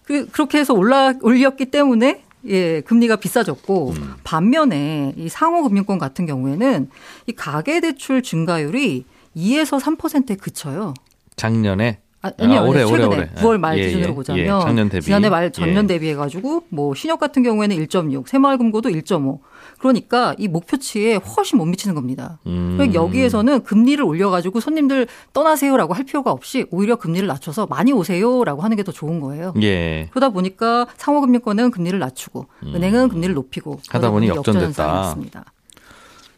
그, 0.04 0.26
그렇게 0.26 0.58
해서 0.58 0.74
올라, 0.74 1.14
올렸기 1.22 1.66
때문에 1.70 2.24
예, 2.46 2.80
금리가 2.82 3.16
비싸졌고 3.16 3.90
음. 3.96 4.14
반면에 4.24 5.14
이 5.16 5.28
상호금융권 5.28 5.98
같은 5.98 6.26
경우에는 6.26 6.90
이 7.26 7.32
가계대출 7.32 8.22
증가율이 8.22 9.04
2에서 9.36 9.80
3%에 9.80 10.36
그쳐요. 10.36 10.94
작년에 11.36 11.98
아, 12.22 12.30
아니요, 12.40 12.60
아, 12.60 12.62
올해. 12.62 12.86
최근에 12.86 13.04
올해, 13.04 13.16
올해. 13.18 13.28
9월 13.34 13.58
말 13.58 13.78
예, 13.78 13.84
기준으로 13.86 14.10
예, 14.10 14.14
보자면 14.14 14.42
예, 14.44 14.48
작년 14.64 14.88
대비. 14.88 15.04
지난해 15.04 15.28
말 15.28 15.52
전년 15.52 15.84
예. 15.84 15.88
대비해가지고 15.88 16.64
뭐 16.70 16.94
신협 16.94 17.20
같은 17.20 17.42
경우에는 17.42 17.76
1.6, 17.76 18.26
새마을금고도 18.26 18.88
1.5. 18.88 19.40
그러니까 19.78 20.34
이 20.38 20.48
목표치에 20.48 21.16
훨씬 21.16 21.58
못 21.58 21.66
미치는 21.66 21.94
겁니다. 21.94 22.38
음. 22.46 22.76
그러니까 22.78 22.94
여기에서는 22.98 23.64
금리를 23.64 24.02
올려가지고 24.02 24.60
손님들 24.60 25.06
떠나세요라고 25.34 25.92
할 25.92 26.04
필요가 26.04 26.30
없이 26.30 26.64
오히려 26.70 26.96
금리를 26.96 27.28
낮춰서 27.28 27.66
많이 27.66 27.92
오세요라고 27.92 28.62
하는 28.62 28.76
게 28.78 28.82
더 28.84 28.92
좋은 28.92 29.20
거예요. 29.20 29.52
예. 29.60 30.08
그러다 30.10 30.30
보니까 30.30 30.86
상호금융권은 30.96 31.70
금리를 31.72 31.98
낮추고 31.98 32.46
은행은 32.64 33.08
금리를 33.10 33.34
높이고 33.34 33.72
음. 33.72 33.78
하다 33.90 34.10
보니 34.10 34.28
역전됐다. 34.28 35.16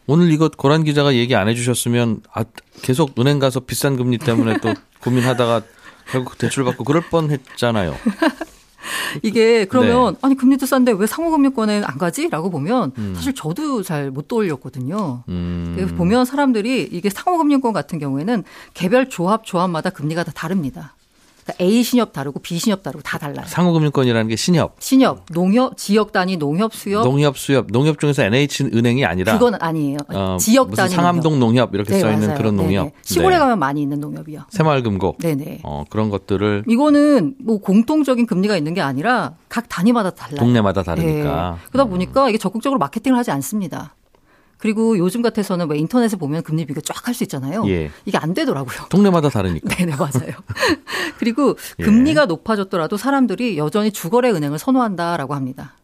오늘 0.07 0.31
이거 0.31 0.49
고란 0.49 0.83
기자가 0.83 1.13
얘기 1.15 1.35
안 1.35 1.47
해주셨으면 1.49 2.21
아, 2.33 2.43
계속 2.81 3.19
은행 3.19 3.39
가서 3.39 3.59
비싼 3.59 3.97
금리 3.97 4.17
때문에 4.17 4.59
또 4.61 4.73
고민하다가 5.03 5.61
결국 6.09 6.37
대출 6.37 6.63
받고 6.63 6.85
그럴 6.85 7.03
뻔 7.09 7.29
했잖아요. 7.29 7.95
이게 9.21 9.65
그러면 9.65 10.13
네. 10.13 10.19
아니 10.21 10.35
금리도 10.35 10.65
싼데 10.65 10.93
왜 10.93 11.07
상호금융권에 11.07 11.81
안 11.83 11.97
가지?라고 11.97 12.49
보면 12.49 12.93
음. 12.97 13.13
사실 13.15 13.33
저도 13.35 13.83
잘 13.83 14.11
못 14.11 14.27
떠올렸거든요. 14.29 15.23
음. 15.27 15.73
그래서 15.75 15.93
보면 15.95 16.23
사람들이 16.23 16.87
이게 16.91 17.09
상호금융권 17.09 17.73
같은 17.73 17.99
경우에는 17.99 18.43
개별 18.73 19.09
조합 19.09 19.45
조합마다 19.45 19.89
금리가 19.89 20.23
다 20.23 20.31
다릅니다. 20.33 20.95
그러니까 21.47 21.63
A 21.63 21.81
신협 21.83 22.11
다르고 22.11 22.39
B 22.39 22.59
신협 22.59 22.83
다르고 22.83 23.01
다 23.01 23.17
달라요. 23.17 23.45
상호금융권이라는 23.47 24.27
게 24.27 24.35
신협, 24.35 24.75
신협, 24.79 25.25
농협, 25.31 25.77
지역 25.77 26.11
단위 26.11 26.35
농협 26.35 26.73
수협 26.73 27.03
농협, 27.03 27.37
수협, 27.37 27.67
농협 27.71 27.99
중에서 27.99 28.23
NH은행이 28.23 29.05
아니라 29.05 29.33
그건 29.33 29.55
아니에요. 29.55 29.97
어, 30.09 30.37
지역 30.39 30.75
단위 30.75 30.93
상암동 30.93 31.39
농협, 31.39 31.73
이렇게 31.73 31.93
네, 31.93 31.99
써 31.99 32.11
있는. 32.11 32.35
그런 32.35 32.57
네네. 32.57 32.63
농협, 32.67 32.91
시골에 33.01 33.35
네. 33.35 33.39
가면 33.39 33.59
많이 33.59 33.81
있는 33.81 33.99
농협이요. 34.01 34.41
새마을금고, 34.49 35.17
네네. 35.19 35.61
어, 35.63 35.85
그런 35.89 36.09
것들을 36.09 36.65
이거는 36.67 37.35
뭐 37.41 37.59
공통적인 37.59 38.25
금리가 38.25 38.57
있는 38.57 38.73
게 38.73 38.81
아니라 38.81 39.35
각 39.47 39.69
단위마다 39.69 40.09
달라요. 40.11 40.39
동네마다 40.39 40.83
다르니까. 40.83 41.57
예. 41.57 41.67
그러다 41.71 41.89
보니까 41.89 42.29
이게 42.29 42.37
적극적으로 42.37 42.77
마케팅을 42.79 43.17
하지 43.17 43.31
않습니다. 43.31 43.95
그리고 44.57 44.97
요즘 44.97 45.21
같아서는 45.21 45.69
왜 45.69 45.77
인터넷에 45.77 46.17
보면 46.17 46.43
금리 46.43 46.65
비교 46.65 46.81
쫙 46.81 47.07
할 47.07 47.13
수 47.13 47.23
있잖아요. 47.23 47.63
예. 47.67 47.89
이게 48.05 48.17
안 48.17 48.33
되더라고요. 48.33 48.87
동네마다 48.89 49.29
다르니까. 49.29 49.75
네네 49.75 49.95
맞아요. 49.97 50.33
그리고 51.19 51.55
예. 51.79 51.83
금리가 51.83 52.25
높아졌더라도 52.25 52.97
사람들이 52.97 53.57
여전히 53.57 53.91
주거래 53.91 54.29
은행을 54.31 54.59
선호한다라고 54.59 55.33
합니다. 55.35 55.75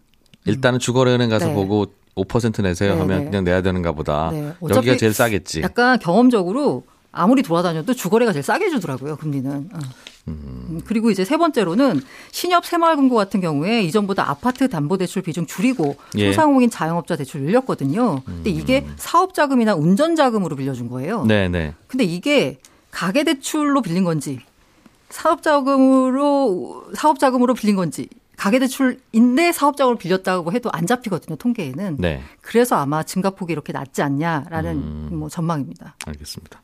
일단은 0.45 0.79
주거래 0.79 1.13
은행 1.13 1.29
가서 1.29 1.47
네. 1.47 1.53
보고 1.53 1.87
5% 2.15 2.61
내세요 2.61 2.93
네, 2.93 2.99
하면 2.99 3.19
네. 3.19 3.25
그냥 3.25 3.43
내야 3.43 3.61
되는가 3.61 3.93
보다. 3.93 4.29
네. 4.31 4.53
여기가 4.69 4.97
제일 4.97 5.13
싸겠지. 5.13 5.61
약간 5.61 5.97
경험적으로 5.99 6.83
아무리 7.11 7.41
돌아다녀도 7.41 7.93
주거래가 7.93 8.33
제일 8.33 8.43
싸게 8.43 8.69
주더라고요 8.69 9.15
금리는. 9.15 9.69
어. 9.73 9.79
음, 10.27 10.81
그리고 10.85 11.11
이제 11.11 11.25
세 11.25 11.37
번째로는 11.37 12.01
신협 12.31 12.65
새마을금고 12.65 13.15
같은 13.15 13.41
경우에 13.41 13.83
이전보다 13.83 14.29
아파트 14.29 14.69
담보 14.69 14.97
대출 14.97 15.21
비중 15.21 15.45
줄이고 15.45 15.97
예. 16.17 16.27
소상공인 16.27 16.69
자영업자 16.69 17.15
대출 17.15 17.41
늘렸거든요. 17.41 18.21
근데 18.25 18.49
이게 18.49 18.85
사업 18.95 19.33
자금이나 19.33 19.75
운전 19.75 20.15
자금으로 20.15 20.55
빌려준 20.55 20.89
거예요. 20.89 21.25
네 21.25 21.49
네. 21.49 21.73
근데 21.87 22.05
이게 22.05 22.59
가계 22.91 23.23
대출로 23.23 23.81
빌린 23.81 24.03
건지 24.03 24.39
사업 25.09 25.43
자금으로 25.43 26.85
사업 26.95 27.19
자금으로 27.19 27.53
빌린 27.53 27.75
건지 27.75 28.07
가계대출인데 28.37 29.51
사업자금으로 29.51 29.97
빌렸다고 29.97 30.51
해도 30.51 30.69
안 30.73 30.87
잡히거든요 30.87 31.35
통계에는. 31.37 31.97
네. 31.99 32.21
그래서 32.41 32.75
아마 32.75 33.03
증가폭이 33.03 33.53
이렇게 33.53 33.71
낮지 33.71 34.01
않냐라는 34.01 34.71
음. 34.71 35.09
뭐 35.13 35.29
전망입니다. 35.29 35.95
알겠습니다. 36.05 36.61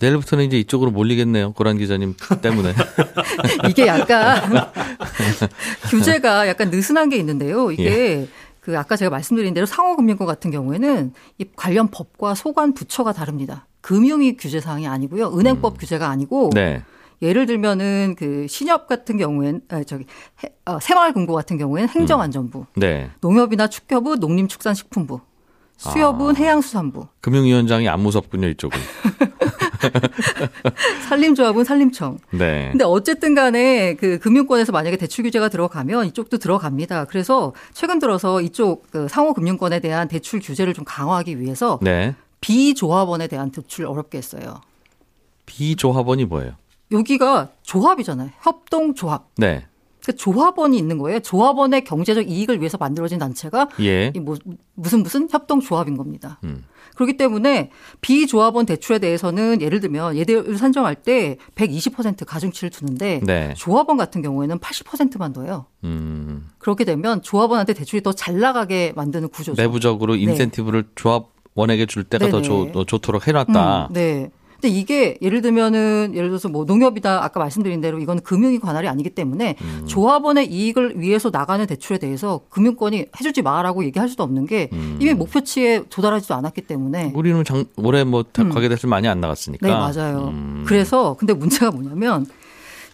내일부터는 0.00 0.44
이제 0.44 0.58
이쪽으로 0.58 0.90
몰리겠네요. 0.90 1.52
고란 1.52 1.78
기자님 1.78 2.14
때문에. 2.42 2.74
이게 3.68 3.86
약간 3.86 4.42
규제가 5.90 6.48
약간 6.48 6.70
느슨한 6.70 7.08
게 7.08 7.16
있는데요. 7.16 7.70
이게 7.72 7.84
예. 7.86 8.28
그 8.60 8.78
아까 8.78 8.96
제가 8.96 9.10
말씀드린 9.10 9.54
대로 9.54 9.64
상호금융권 9.66 10.26
같은 10.26 10.50
경우에는 10.50 11.12
이 11.38 11.44
관련 11.54 11.88
법과 11.88 12.34
소관 12.34 12.74
부처가 12.74 13.12
다릅니다. 13.12 13.66
금융위 13.80 14.36
규제 14.36 14.60
사항이 14.60 14.86
아니고요. 14.88 15.32
은행법 15.38 15.78
규제가 15.78 16.08
아니고 16.08 16.46
음. 16.46 16.50
네. 16.50 16.82
예를 17.22 17.46
들면은 17.46 18.14
그 18.18 18.46
신협 18.48 18.88
같은 18.88 19.16
경우엔 19.16 19.62
아 19.70 19.82
저기 19.84 20.04
해- 20.44 20.50
어, 20.66 20.78
새마을금고 20.80 21.32
같은 21.32 21.56
경우에는 21.56 21.88
행정안전부, 21.88 22.66
네. 22.74 23.10
농협이나 23.22 23.68
축협은 23.68 24.18
농림축산식품부, 24.20 25.20
수협은 25.78 26.30
아. 26.36 26.38
해양수산부, 26.38 27.06
금융위원장이 27.22 27.88
안 27.88 28.00
무섭군요, 28.00 28.48
이쪽은. 28.48 28.78
산림조합은 31.08 31.64
산림청. 31.64 32.18
네. 32.30 32.68
근데 32.70 32.84
어쨌든 32.84 33.34
간에 33.34 33.94
그 33.94 34.18
금융권에서 34.18 34.72
만약에 34.72 34.96
대출 34.96 35.24
규제가 35.24 35.48
들어가면 35.48 36.06
이쪽도 36.06 36.38
들어갑니다. 36.38 37.06
그래서 37.06 37.52
최근 37.72 37.98
들어서 37.98 38.40
이쪽 38.40 38.90
그 38.90 39.08
상호 39.08 39.34
금융권에 39.34 39.80
대한 39.80 40.08
대출 40.08 40.40
규제를 40.40 40.74
좀 40.74 40.84
강화하기 40.84 41.40
위해서 41.40 41.78
네. 41.82 42.14
비조합원에 42.40 43.28
대한 43.28 43.50
대출을 43.50 43.88
어렵게 43.88 44.18
했어요. 44.18 44.60
비조합원이 45.46 46.26
뭐예요? 46.26 46.52
여기가 46.92 47.48
조합이잖아요. 47.62 48.30
협동조합. 48.40 49.28
네. 49.36 49.66
그 50.06 50.14
조합원이 50.14 50.78
있는 50.78 50.98
거예요. 50.98 51.18
조합원의 51.18 51.82
경제적 51.82 52.30
이익을 52.30 52.60
위해서 52.60 52.78
만들어진 52.78 53.18
단체가 53.18 53.68
예. 53.80 54.12
이 54.14 54.20
뭐, 54.20 54.36
무슨 54.74 55.02
무슨 55.02 55.26
협동조합인 55.28 55.96
겁니다. 55.96 56.38
음. 56.44 56.62
그렇기 56.94 57.16
때문에 57.16 57.72
비조합원 58.00 58.66
대출에 58.66 59.00
대해서는 59.00 59.60
예를 59.60 59.80
들면 59.80 60.16
예대를 60.16 60.58
산정할 60.58 60.94
때 60.94 61.38
120% 61.56 62.24
가중치를 62.24 62.70
두는데 62.70 63.20
네. 63.24 63.52
조합원 63.56 63.96
같은 63.96 64.22
경우에는 64.22 64.60
80%만 64.60 65.32
둬요. 65.32 65.66
음. 65.82 66.50
그렇게 66.58 66.84
되면 66.84 67.20
조합원한테 67.20 67.72
대출이 67.74 68.04
더 68.04 68.12
잘 68.12 68.38
나가게 68.38 68.92
만드는 68.94 69.28
구조죠. 69.30 69.60
내부적으로 69.60 70.14
인센티브를 70.14 70.84
조합원에게 70.94 71.86
줄 71.86 72.04
때가 72.04 72.28
더. 72.28 72.42
좋, 72.42 72.70
더 72.70 72.84
좋도록 72.84 73.26
해놨다. 73.26 73.88
음, 73.88 73.92
네. 73.92 74.30
근데 74.66 74.78
이게 74.80 75.16
예를 75.22 75.42
들면은 75.42 76.12
예를 76.14 76.28
들어서 76.28 76.48
뭐 76.48 76.64
농협이다 76.64 77.22
아까 77.22 77.38
말씀드린 77.38 77.80
대로 77.80 78.00
이건 78.00 78.20
금융이 78.20 78.58
관할이 78.58 78.88
아니기 78.88 79.10
때문에 79.10 79.54
음. 79.60 79.84
조합원의 79.86 80.50
이익을 80.50 80.98
위해서 81.00 81.30
나가는 81.32 81.64
대출에 81.66 81.98
대해서 81.98 82.40
금융권이 82.50 83.06
해주지 83.18 83.42
마라고 83.42 83.84
얘기할 83.84 84.08
수도 84.08 84.24
없는 84.24 84.46
게 84.46 84.68
음. 84.72 84.98
이미 85.00 85.14
목표치에 85.14 85.84
도달하지도 85.88 86.34
않았기 86.34 86.62
때문에 86.62 87.12
우리는 87.14 87.44
장, 87.44 87.64
올해 87.76 88.02
뭐 88.02 88.24
다- 88.24 88.42
음. 88.42 88.50
가계 88.50 88.68
대출 88.68 88.88
많이 88.90 89.06
안 89.06 89.20
나갔으니까. 89.20 89.64
네 89.66 89.72
맞아요. 89.72 90.28
음. 90.32 90.64
그래서 90.66 91.14
근데 91.16 91.32
문제가 91.32 91.70
뭐냐면 91.70 92.26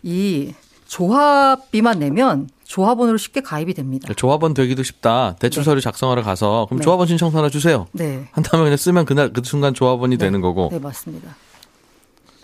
이 0.02 0.52
조합비만 0.88 2.00
내면 2.00 2.50
조합원으로 2.64 3.16
쉽게 3.16 3.40
가입이 3.40 3.72
됩니다. 3.74 4.12
조합원 4.14 4.52
되기도 4.52 4.82
쉽다. 4.82 5.36
대출 5.38 5.62
네. 5.62 5.64
서류 5.64 5.80
작성하러 5.80 6.22
가서 6.22 6.66
그럼 6.68 6.80
네. 6.80 6.84
조합원 6.84 7.08
신청서 7.08 7.38
하나 7.38 7.48
주세요. 7.48 7.86
네. 7.92 8.26
한 8.32 8.44
다음에 8.44 8.64
그냥 8.64 8.76
쓰면 8.76 9.04
그날 9.06 9.32
그 9.32 9.40
순간 9.44 9.72
조합원이 9.72 10.18
되는 10.18 10.40
거고. 10.42 10.68
네 10.70 10.78
맞습니다. 10.78 11.34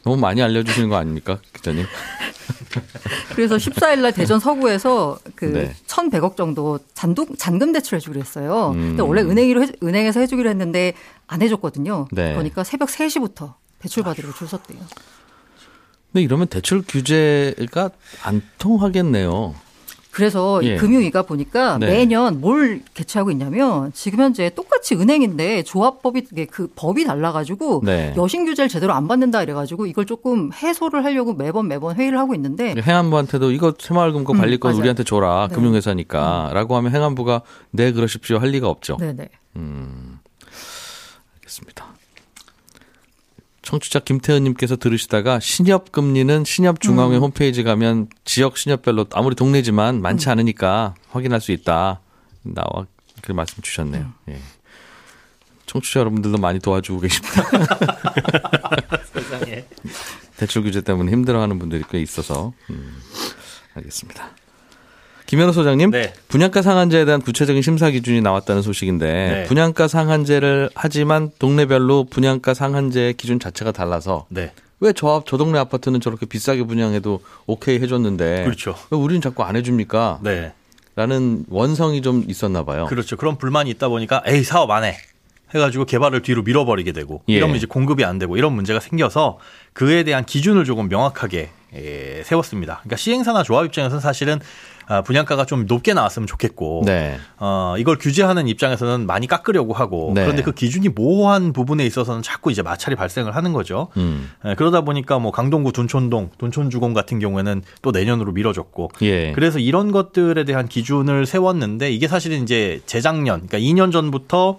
너무 0.05 0.17
많이 0.17 0.43
알려주시는 0.43 0.89
거 0.89 0.97
아닙니까, 0.97 1.39
기자님? 1.55 1.85
그래서 3.35 3.57
14일 3.57 4.01
날 4.01 4.13
대전 4.13 4.41
서구에서 4.41 5.19
그 5.35 5.45
네. 5.47 5.75
1,100억 5.87 6.37
정도 6.37 6.79
잔금 6.95 7.37
잔금 7.37 7.73
대출해 7.73 8.01
주기로 8.01 8.21
했어요. 8.21 8.71
음. 8.75 8.89
근데 8.97 9.03
원래 9.03 9.23
은행으로 9.23 9.65
해- 9.65 9.73
은행에서 9.83 10.21
해 10.21 10.27
주기로 10.27 10.49
했는데 10.49 10.95
안해 11.27 11.49
줬거든요. 11.49 12.09
네. 12.13 12.33
그러니까 12.33 12.65
새벽 12.65 12.89
3시부터 12.89 13.55
대출 13.79 14.03
받으러 14.03 14.33
줄 14.35 14.49
섰대요. 14.49 14.79
근데 16.13 16.23
이러면 16.23 16.47
대출 16.47 16.83
규제가 16.87 17.91
안 18.23 18.43
통하겠네요. 18.59 19.55
그래서 20.19 20.59
예. 20.65 20.75
이 20.75 20.77
금융위가 20.77 21.23
보니까 21.23 21.79
네. 21.79 21.87
매년 21.87 22.41
뭘 22.41 22.83
개최하고 22.93 23.31
있냐면 23.31 23.93
지금 23.93 24.19
현재 24.19 24.51
똑같이 24.51 24.97
은행인데 24.97 25.63
조합법이 25.63 26.23
그 26.51 26.67
법이 26.75 27.05
달라가지고 27.05 27.83
네. 27.85 28.13
여신 28.17 28.45
규제를 28.45 28.69
제대로 28.69 28.95
안 28.95 29.07
받는다 29.07 29.45
이래가지고 29.45 29.87
이걸 29.87 30.07
조금 30.07 30.51
해소를 30.53 31.05
하려고 31.05 31.35
매번 31.35 31.69
매번 31.69 31.95
회의를 31.95 32.19
하고 32.19 32.35
있는데 32.35 32.75
행안부한테도 32.77 33.53
이거 33.53 33.75
새마을금고 33.79 34.33
음, 34.33 34.39
관리권 34.39 34.73
맞아요. 34.73 34.81
우리한테 34.81 35.05
줘라 35.05 35.47
네. 35.51 35.55
금융회사니까라고 35.55 36.75
하면 36.75 36.93
행안부가 36.93 37.43
네 37.71 37.93
그러십시오 37.93 38.39
할 38.39 38.49
리가 38.49 38.69
없죠. 38.69 38.97
네네. 38.97 39.29
알겠습니다. 41.37 41.98
청취자 43.69 43.99
김태은님께서 43.99 44.77
들으시다가 44.77 45.41
신협 45.41 45.93
금리는 45.93 46.43
신협 46.47 46.81
중앙회 46.81 47.19
음. 47.19 47.23
홈페이지 47.23 47.63
가면 47.63 48.09
지역 48.25 48.57
신협별로 48.57 49.05
아무리 49.13 49.35
동네지만 49.35 50.01
많지 50.01 50.31
않으니까 50.31 50.95
확인할 51.11 51.43
수 51.43 51.53
있다. 51.53 52.01
나와 52.45 52.87
그 53.21 53.33
말씀 53.33 53.63
주셨네요. 53.63 54.05
음. 54.05 54.33
예. 54.33 54.41
청취자 55.67 56.01
여러분들도 56.01 56.39
많이 56.39 56.61
도와주고 56.61 57.01
계십니다. 57.01 57.43
세상에. 59.13 59.67
대출 60.39 60.63
규제 60.63 60.81
때문에 60.81 61.13
힘들어하는 61.13 61.59
분들이 61.59 61.85
꽤 61.91 62.01
있어서 62.01 62.55
음, 62.71 62.97
알겠습니다. 63.75 64.31
김현우 65.29 65.53
소장님, 65.53 65.91
네. 65.91 66.15
분양가 66.29 66.63
상한제에 66.63 67.05
대한 67.05 67.21
구체적인 67.21 67.61
심사 67.61 67.91
기준이 67.91 68.23
나왔다는 68.23 68.63
소식인데 68.63 69.07
네. 69.07 69.45
분양가 69.45 69.87
상한제를 69.87 70.71
하지만 70.75 71.31
동네별로 71.39 72.05
분양가 72.05 72.55
상한제 72.55 73.13
기준 73.19 73.39
자체가 73.39 73.73
달라서 73.73 74.25
네. 74.31 74.53
왜저 74.81 75.23
저 75.27 75.37
동네 75.37 75.59
아파트는 75.59 76.01
저렇게 76.01 76.25
비싸게 76.25 76.63
분양해도 76.63 77.21
오케이 77.47 77.79
해줬는데 77.79 78.45
그렇죠. 78.45 78.75
왜 78.91 78.97
우리는 78.97 79.21
자꾸 79.21 79.43
안 79.43 79.55
해줍니까? 79.57 80.21
네. 80.23 80.55
라는 80.97 81.45
원성이 81.51 82.01
좀 82.01 82.25
있었나 82.27 82.65
봐요. 82.65 82.87
그렇죠. 82.87 83.19
그런 83.19 83.37
불만이 83.37 83.69
있다 83.69 83.89
보니까 83.89 84.23
에이 84.25 84.43
사업 84.45 84.71
안 84.71 84.85
해. 84.85 84.97
해가지고 85.55 85.85
개발을 85.85 86.23
뒤로 86.23 86.43
밀어버리게 86.43 86.93
되고 86.93 87.23
예. 87.29 87.35
이러면 87.35 87.57
이제 87.57 87.67
공급이 87.67 88.03
안 88.03 88.19
되고 88.19 88.39
이런 88.39 88.55
문제가 88.55 88.81
생겨서 88.81 89.39
그에 89.75 90.05
대한 90.05 90.25
기준을 90.25 90.65
조금 90.65 90.89
명확하게 90.89 91.51
예, 91.75 92.23
세웠습니다. 92.25 92.77
그러니까 92.79 92.97
시행사나 92.97 93.43
조합 93.43 93.67
입장에서는 93.67 94.01
사실은 94.01 94.41
아, 94.78 94.78
분양가가 95.05 95.45
좀 95.45 95.67
높게 95.67 95.93
나왔으면 95.95 96.27
좋겠고 96.27 96.83
네. 96.87 97.19
어, 97.39 97.75
이걸 97.79 97.99
규제하는 97.99 98.49
입장에서는 98.49 99.07
많이 99.07 99.27
깎으려고 99.27 99.75
하고 99.75 100.13
네. 100.15 100.23
그런데 100.23 100.43
그 100.43 100.53
기준이 100.53 100.89
모호한 100.89 101.53
부분에 101.53 101.85
있어서는 101.87 102.23
자꾸 102.23 102.51
이제 102.51 102.63
마찰이 102.63 102.97
발생을 102.97 103.37
하는 103.37 103.53
거죠. 103.53 103.89
음. 103.97 104.31
예, 104.47 104.55
그러다 104.55 104.81
보니까 104.83 105.19
뭐 105.19 105.31
강동구 105.31 105.73
둔촌동, 105.73 106.31
둔촌주공 106.39 106.95
같은 106.95 107.19
경우에는 107.19 107.63
또 107.83 107.91
내년으로 107.91 108.33
미뤄졌고 108.33 108.91
예. 109.03 109.33
그래서 109.33 109.59
이런 109.59 109.93
것들에 109.93 110.45
대한 110.45 110.69
기준을 110.69 111.27
세웠는데 111.27 111.91
이게 111.91 112.09
사실은 112.09 112.43
이제 112.43 112.81
재작년, 112.87 113.47
그러니까 113.47 113.59
2년 113.59 113.93
전부터 113.93 114.59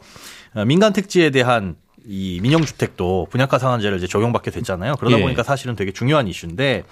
어, 0.55 0.65
민간 0.65 0.93
택지에 0.93 1.31
대한 1.31 1.75
이 2.07 2.39
민영주택도 2.41 3.27
분양가 3.29 3.59
상한제를 3.59 3.97
이제 3.97 4.07
적용받게 4.07 4.51
됐잖아요. 4.51 4.95
그러다 4.95 5.17
예. 5.17 5.21
보니까 5.21 5.43
사실은 5.43 5.75
되게 5.75 5.91
중요한 5.91 6.27
이슈인데 6.27 6.83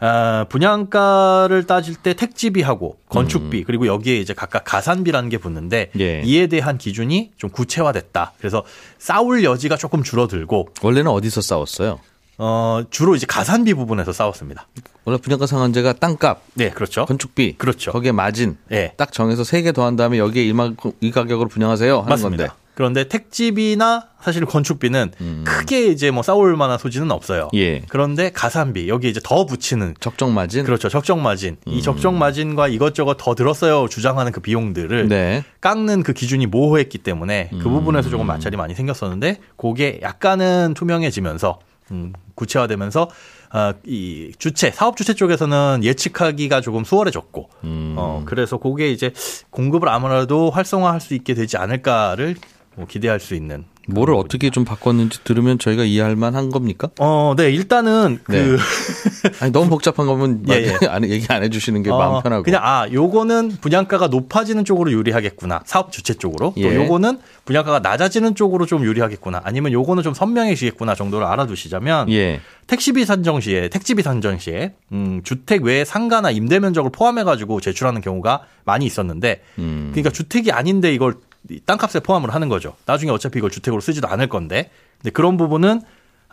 아, 0.00 0.44
분양가를 0.48 1.64
따질 1.66 1.96
때 1.96 2.14
택지비하고 2.14 2.98
건축비 3.08 3.64
그리고 3.64 3.86
여기에 3.86 4.18
이제 4.18 4.34
각각 4.34 4.64
가산비라는 4.64 5.28
게 5.28 5.38
붙는데 5.38 5.90
음. 5.94 6.00
예. 6.00 6.22
이에 6.24 6.46
대한 6.46 6.78
기준이 6.78 7.30
좀 7.36 7.50
구체화됐다. 7.50 8.32
그래서 8.38 8.64
싸울 8.98 9.44
여지가 9.44 9.76
조금 9.76 10.02
줄어들고 10.02 10.68
원래는 10.82 11.10
어디서 11.10 11.40
싸웠어요? 11.40 12.00
어, 12.36 12.82
주로 12.90 13.14
이제 13.14 13.26
가산비 13.26 13.74
부분에서 13.74 14.12
싸웠습니다. 14.12 14.66
원래 15.04 15.18
분양가 15.18 15.46
상한제가 15.46 15.92
땅값, 15.94 16.40
네, 16.54 16.70
그렇죠. 16.70 17.04
건축비, 17.06 17.54
그렇죠. 17.58 17.92
거기에 17.92 18.10
마진 18.12 18.56
네. 18.68 18.92
딱 18.96 19.12
정해서 19.12 19.44
세 19.44 19.62
개 19.62 19.70
더한 19.72 19.94
다음에 19.96 20.18
여기에 20.18 20.44
이만큼 20.44 20.90
이 21.00 21.10
가격으로 21.12 21.48
분양하세요 21.48 21.96
하는 21.98 22.08
맞습니다. 22.08 22.46
건데. 22.48 22.63
그런데 22.74 23.04
택지비나 23.04 24.08
사실 24.20 24.44
건축비는 24.44 25.12
크게 25.44 25.86
이제 25.86 26.10
뭐 26.10 26.22
싸울 26.22 26.56
만한 26.56 26.78
소지는 26.78 27.10
없어요. 27.10 27.50
음. 27.52 27.58
예. 27.58 27.82
그런데 27.88 28.30
가산비 28.32 28.88
여기 28.88 29.08
이제 29.08 29.20
더 29.22 29.46
붙이는 29.46 29.94
적정 30.00 30.34
마진. 30.34 30.64
그렇죠. 30.64 30.88
적정 30.88 31.22
마진. 31.22 31.56
이 31.66 31.82
적정 31.82 32.18
마진과 32.18 32.68
이것저것 32.68 33.16
더 33.18 33.34
들었어요. 33.34 33.88
주장하는 33.88 34.32
그 34.32 34.40
비용들을 34.40 35.08
네. 35.08 35.44
깎는 35.60 36.02
그 36.02 36.12
기준이 36.12 36.46
모호했기 36.46 36.98
때문에 36.98 37.50
그 37.62 37.68
부분에서 37.68 38.10
조금 38.10 38.26
마찰이 38.26 38.56
많이 38.56 38.74
생겼었는데 38.74 39.38
그게 39.56 40.00
약간은 40.02 40.74
투명해지면서 40.74 41.60
음, 41.90 42.12
구체화되면서 42.34 43.10
아, 43.50 43.74
이 43.84 44.32
주체 44.38 44.70
사업 44.70 44.96
주체 44.96 45.14
쪽에서는 45.14 45.80
예측하기가 45.84 46.60
조금 46.60 46.82
수월해졌고 46.82 47.50
어 47.96 48.22
그래서 48.24 48.56
그게 48.56 48.90
이제 48.90 49.12
공급을 49.50 49.88
아무래도 49.88 50.50
활성화할 50.50 51.00
수 51.00 51.14
있게 51.14 51.34
되지 51.34 51.56
않을까를 51.56 52.34
뭐 52.34 52.53
기대할 52.88 53.20
수 53.20 53.34
있는 53.34 53.64
뭐를 53.88 54.14
어떻게 54.14 54.50
좀 54.50 54.64
바꿨는지 54.64 55.24
들으면 55.24 55.58
저희가 55.58 55.84
이해할 55.84 56.16
만한 56.16 56.50
겁니까? 56.50 56.88
어, 56.98 57.34
네, 57.36 57.50
일단은 57.50 58.18
그 58.24 58.56
아니 59.40 59.52
너무 59.52 59.68
복잡한 59.70 60.06
거면 60.06 60.44
예, 60.50 60.74
예. 60.82 60.86
안- 60.88 61.08
얘기 61.08 61.26
안 61.28 61.42
해주시는 61.42 61.82
게 61.82 61.90
어, 61.90 61.98
마음 61.98 62.22
편하고. 62.22 62.42
그냥 62.44 62.60
아 62.64 62.86
요거는 62.90 63.58
분양가가 63.60 64.08
높아지는 64.08 64.64
쪽으로 64.64 64.90
유리하겠구나 64.92 65.62
사업 65.66 65.92
주체 65.92 66.14
쪽으로 66.14 66.54
예. 66.56 66.62
또 66.62 66.74
요거는 66.84 67.18
분양가가 67.44 67.80
낮아지는 67.80 68.34
쪽으로 68.34 68.66
좀 68.66 68.84
유리하겠구나 68.84 69.42
아니면 69.44 69.72
요거는 69.72 70.02
좀 70.02 70.14
선명해지겠구나 70.14 70.94
정도를 70.94 71.26
알아두시자면 71.26 72.10
예. 72.10 72.40
택시비 72.66 73.04
산정 73.04 73.40
시에 73.40 73.68
택지비 73.68 74.02
산정 74.02 74.38
시에 74.38 74.72
음, 74.92 75.20
주택 75.24 75.62
외에 75.62 75.84
상가나 75.84 76.30
임대 76.30 76.58
면적을 76.58 76.90
포함해 76.90 77.22
가지고 77.24 77.60
제출하는 77.60 78.00
경우가 78.00 78.44
많이 78.64 78.86
있었는데 78.86 79.42
음. 79.58 79.90
그러니까 79.92 80.10
주택이 80.10 80.50
아닌데 80.52 80.94
이걸 80.94 81.16
이 81.50 81.60
땅값에 81.66 82.00
포함을 82.00 82.32
하는 82.32 82.48
거죠 82.48 82.74
나중에 82.86 83.10
어차피 83.12 83.38
이걸 83.38 83.50
주택 83.50 83.73
으로 83.74 83.80
쓰지도 83.80 84.08
않을 84.08 84.28
건데 84.28 84.70
근데 84.98 85.10
그런 85.10 85.36
부분은 85.36 85.82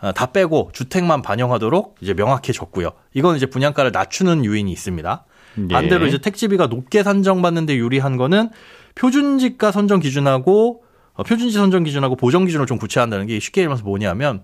어, 0.00 0.12
다 0.12 0.26
빼고 0.32 0.70
주택만 0.72 1.22
반영하도록 1.22 1.96
이제 2.00 2.14
명확해졌고요. 2.14 2.90
이건 3.14 3.36
이제 3.36 3.46
분양가를 3.46 3.92
낮추는 3.92 4.44
요인이 4.44 4.70
있습니다. 4.72 5.24
예. 5.58 5.72
반대로 5.72 6.06
이제 6.06 6.18
택지비가 6.18 6.66
높게 6.66 7.02
산정받는데 7.02 7.76
유리한 7.76 8.16
거는 8.16 8.50
표준지가 8.94 9.70
선정 9.70 10.00
기준하고 10.00 10.82
어, 11.14 11.22
표준지 11.24 11.54
선정 11.54 11.84
기준하고 11.84 12.16
보정 12.16 12.46
기준을 12.46 12.66
좀 12.66 12.78
구체한다는 12.78 13.26
게 13.26 13.38
쉽게 13.38 13.60
얘기하면서 13.60 13.84
뭐냐면 13.84 14.42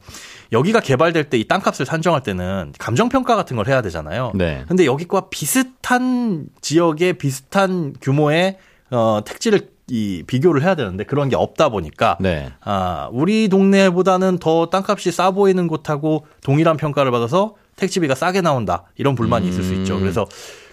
여기가 0.53 0.81
개발될 0.81 1.25
때 1.31 1.39
이 1.39 1.49
땅값을 1.49 1.87
산정할 1.87 2.23
때는 2.23 2.73
감정 2.79 3.09
평가 3.09 3.37
같은 3.37 3.57
걸 3.57 3.67
해야 3.69 3.81
되잖아요. 3.81 4.33
네. 4.35 4.65
근데 4.69 4.85
여기과 4.85 5.29
비슷한 5.31 6.47
지역의 6.61 7.15
비슷한 7.15 7.95
규모의 8.01 8.59
어 8.91 9.21
택지를 9.25 9.71
이 9.91 10.23
비교를 10.27 10.63
해야 10.63 10.75
되는데 10.75 11.05
그런 11.05 11.29
게 11.29 11.37
없다 11.37 11.69
보니까 11.71 12.17
네. 12.21 12.51
아, 12.61 13.09
우리 13.13 13.49
동네보다는 13.49 14.39
더 14.39 14.67
땅값이 14.71 15.11
싸 15.13 15.31
보이는 15.31 15.67
곳하고 15.67 16.27
동일한 16.43 16.77
평가를 16.77 17.11
받아서 17.11 17.55
택지비가 17.77 18.15
싸게 18.15 18.41
나온다. 18.41 18.85
이런 18.97 19.15
불만이 19.15 19.49
있을 19.49 19.63
수 19.63 19.73
있죠. 19.75 19.95
음. 19.97 20.01
그래서 20.01 20.27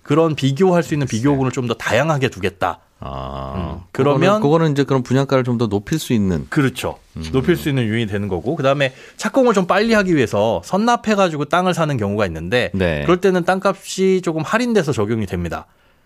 그런 0.04 0.36
비교할 0.36 0.84
수 0.84 0.94
있는 0.94 1.08
비교군을 1.08 1.52
좀 1.52 1.68
더 1.68 1.74
다양하게 1.76 2.30
두겠다. 2.30 2.80
아. 3.00 3.54
음, 3.56 3.84
그러면- 3.92 4.40
그거는, 4.40 4.42
그거는 4.42 4.72
이제 4.72 4.84
그런 4.84 5.04
분양가를 5.04 5.44
좀 5.44 5.58
더 5.58 5.68
높일 5.68 6.00
수 6.00 6.14
있는. 6.14 6.46
그렇죠. 6.50 6.98
높일 7.32 7.56
수 7.56 7.70
있는 7.70 7.88
요인이 7.88 8.08
되는 8.08 8.28
거고, 8.28 8.56
그 8.56 8.64
다음에 8.64 8.94
착공을 9.18 9.54
좀 9.54 9.68
빨리 9.68 9.94
하기 9.94 10.16
위해서 10.16 10.62
선납해 10.66 11.16
가지고 11.16 11.46
땅을 11.46 11.74
사는 11.74 11.96
경우가 11.98 12.26
있는데, 12.28 12.72
네. 12.74 13.04
그럴 13.04 13.20
때는 13.22 13.44
땅값이 13.46 14.22
조금 14.24 14.42
할인돼서 14.44 14.92
적용이 14.92 15.26
됩니다. 15.26 15.66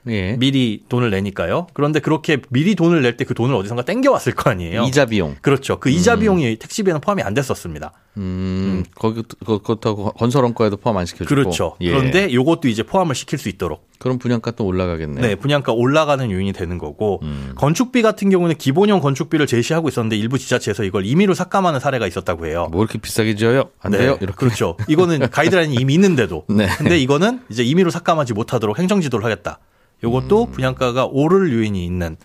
예. 0.09 0.35
미리 0.37 0.83
돈을 0.89 1.09
내니까요. 1.11 1.67
그런데 1.73 1.99
그렇게 1.99 2.37
미리 2.49 2.75
돈을 2.75 3.01
낼 3.01 3.17
때 3.17 3.25
그 3.25 3.33
돈을 3.33 3.53
어디선가 3.55 3.83
땡겨왔을 3.83 4.33
거 4.33 4.49
아니에요. 4.49 4.83
이자 4.83 5.05
비용. 5.05 5.35
그렇죠. 5.41 5.79
그 5.79 5.89
이자 5.89 6.15
비용이 6.17 6.55
택시비에는 6.57 7.01
포함이 7.01 7.21
안 7.21 7.33
됐었습니다. 7.33 7.91
음, 8.17 8.83
거기 8.95 9.23
그것하고 9.45 10.11
건설원가에도 10.13 10.77
포함 10.77 10.97
안 10.97 11.05
시켜주고. 11.05 11.27
그렇죠. 11.29 11.75
예. 11.81 11.91
그런데 11.91 12.33
요것도 12.33 12.67
이제 12.67 12.83
포함을 12.83 13.15
시킬 13.15 13.37
수 13.39 13.49
있도록 13.49 13.87
그럼 13.99 14.17
분양가 14.17 14.51
또 14.51 14.65
올라가겠네요. 14.65 15.21
네, 15.25 15.35
분양가 15.35 15.73
올라가는 15.73 16.29
요인이 16.31 16.53
되는 16.53 16.77
거고 16.77 17.19
음. 17.23 17.53
건축비 17.55 18.01
같은 18.01 18.29
경우는 18.29 18.55
기본형 18.57 18.99
건축비를 19.01 19.45
제시하고 19.47 19.89
있었는데 19.89 20.17
일부 20.17 20.37
지자체에서 20.37 20.83
이걸 20.85 21.05
임의로 21.05 21.33
삭감하는 21.33 21.79
사례가 21.79 22.07
있었다고 22.07 22.47
해요. 22.47 22.67
뭐 22.71 22.83
이렇게 22.83 22.97
비싸게 22.97 23.35
지어요? 23.35 23.69
안 23.79 23.91
네, 23.91 23.99
돼요? 23.99 24.17
이렇게. 24.21 24.35
그렇죠. 24.35 24.75
이거는 24.87 25.29
가이드라인이 25.29 25.75
이미 25.75 25.93
있는데도. 25.95 26.45
네. 26.49 26.67
근데 26.77 26.97
이거는 26.97 27.41
이제 27.49 27.63
임의로 27.63 27.89
삭감하지 27.91 28.33
못하도록 28.33 28.77
행정지도를 28.79 29.23
하겠다. 29.25 29.59
요것도 30.03 30.45
음. 30.45 30.51
분양가가 30.51 31.05
오를 31.05 31.51
요인이 31.51 31.83
있는 31.83 32.17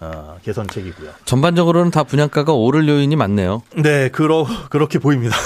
어, 0.00 0.36
개선책이고요. 0.44 1.10
전반적으로는 1.24 1.90
다 1.90 2.04
분양가가 2.04 2.52
오를 2.52 2.88
요인이 2.88 3.14
많네요. 3.16 3.62
네, 3.76 4.08
그러 4.10 4.46
그렇게 4.70 4.98
보입니다. 4.98 5.36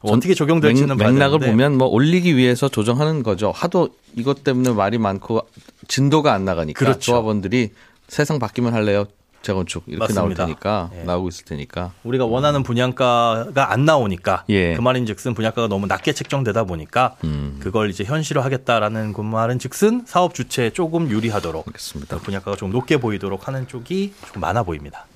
어떻게 0.00 0.34
적용될지는 0.34 0.96
맥, 0.96 1.12
맥락을 1.12 1.38
되는데. 1.40 1.50
보면 1.50 1.78
뭐 1.78 1.88
올리기 1.88 2.36
위해서 2.36 2.68
조정하는 2.68 3.22
거죠. 3.22 3.50
하도 3.54 3.90
이것 4.16 4.44
때문에 4.44 4.70
말이 4.72 4.96
많고 4.98 5.42
진도가 5.88 6.32
안 6.32 6.44
나가니까 6.44 6.78
그렇죠. 6.78 7.00
조합원들이 7.00 7.70
세상 8.08 8.38
바뀌면 8.38 8.72
할래요. 8.72 9.04
재건축 9.42 9.84
이렇게 9.86 10.12
나올 10.14 10.28
맞습니다. 10.30 10.46
테니까 10.46 10.90
예. 10.94 11.02
나오고 11.04 11.28
있을 11.28 11.44
테니까 11.44 11.92
우리가 12.04 12.24
원하는 12.26 12.62
분양가가 12.62 13.72
안 13.72 13.84
나오니까 13.84 14.44
예. 14.48 14.74
그 14.74 14.80
말인즉슨 14.80 15.34
분양가가 15.34 15.68
너무 15.68 15.86
낮게 15.86 16.12
책정되다 16.12 16.64
보니까 16.64 17.16
음. 17.24 17.58
그걸 17.60 17.90
이제 17.90 18.04
현실화하겠다라는 18.04 19.12
그 19.12 19.20
말은즉슨 19.20 20.04
사업 20.06 20.34
주체에 20.34 20.70
조금 20.70 21.10
유리하도록 21.10 21.66
알겠습니다. 21.68 22.18
분양가가 22.18 22.56
좀 22.56 22.70
높게 22.72 22.96
보이도록 22.98 23.48
하는 23.48 23.66
쪽이 23.68 24.14
좀 24.32 24.40
많아 24.40 24.62
보입니다. 24.62 25.06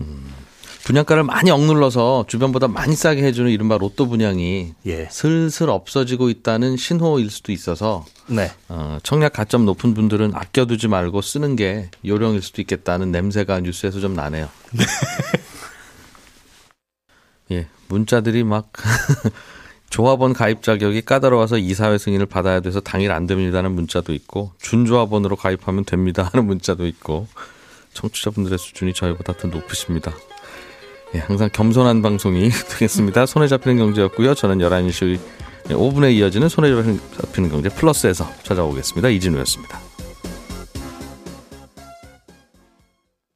분양가를 0.86 1.24
많이 1.24 1.50
억눌러서 1.50 2.26
주변보다 2.28 2.68
많이 2.68 2.94
싸게 2.94 3.20
해주는 3.24 3.50
이른바 3.50 3.76
로또 3.76 4.06
분양이 4.06 4.72
예, 4.86 5.08
슬슬 5.10 5.68
없어지고 5.68 6.30
있다는 6.30 6.76
신호일 6.76 7.28
수도 7.28 7.50
있어서 7.50 8.06
네, 8.28 8.52
어, 8.68 8.98
청약 9.02 9.32
가점 9.32 9.66
높은 9.66 9.94
분들은 9.94 10.32
아껴두지 10.32 10.86
말고 10.86 11.22
쓰는 11.22 11.56
게 11.56 11.90
요령일 12.06 12.40
수도 12.40 12.62
있겠다는 12.62 13.10
냄새가 13.10 13.58
뉴스에서 13.60 13.98
좀 13.98 14.14
나네요. 14.14 14.48
예, 17.50 17.66
문자들이 17.88 18.44
막 18.44 18.70
조합원 19.90 20.34
가입 20.34 20.62
자격이 20.62 21.02
까다로워서 21.02 21.58
이사회 21.58 21.98
승인을 21.98 22.26
받아야 22.26 22.60
돼서 22.60 22.78
당일 22.78 23.10
안 23.10 23.26
됩니다는 23.26 23.72
문자도 23.72 24.14
있고 24.14 24.52
준조합원으로 24.60 25.34
가입하면 25.34 25.84
됩니다 25.84 26.30
하는 26.32 26.46
문자도 26.46 26.86
있고 26.86 27.26
청취자분들의 27.92 28.56
수준이 28.56 28.94
저희보다 28.94 29.32
더 29.32 29.48
높으십니다. 29.48 30.12
예, 31.16 31.20
항상 31.20 31.48
겸손한 31.50 32.02
방송이 32.02 32.50
되겠습니다. 32.70 33.24
손에 33.26 33.48
잡히는 33.48 33.78
경제였고요. 33.78 34.34
저는 34.34 34.58
11시 34.58 35.18
5분에 35.68 36.14
이어지는 36.14 36.48
손에 36.48 36.70
잡히는 37.16 37.50
경제 37.50 37.68
플러스에서 37.70 38.30
찾아오겠습니다. 38.42 39.08
이진우였습니다. 39.08 39.85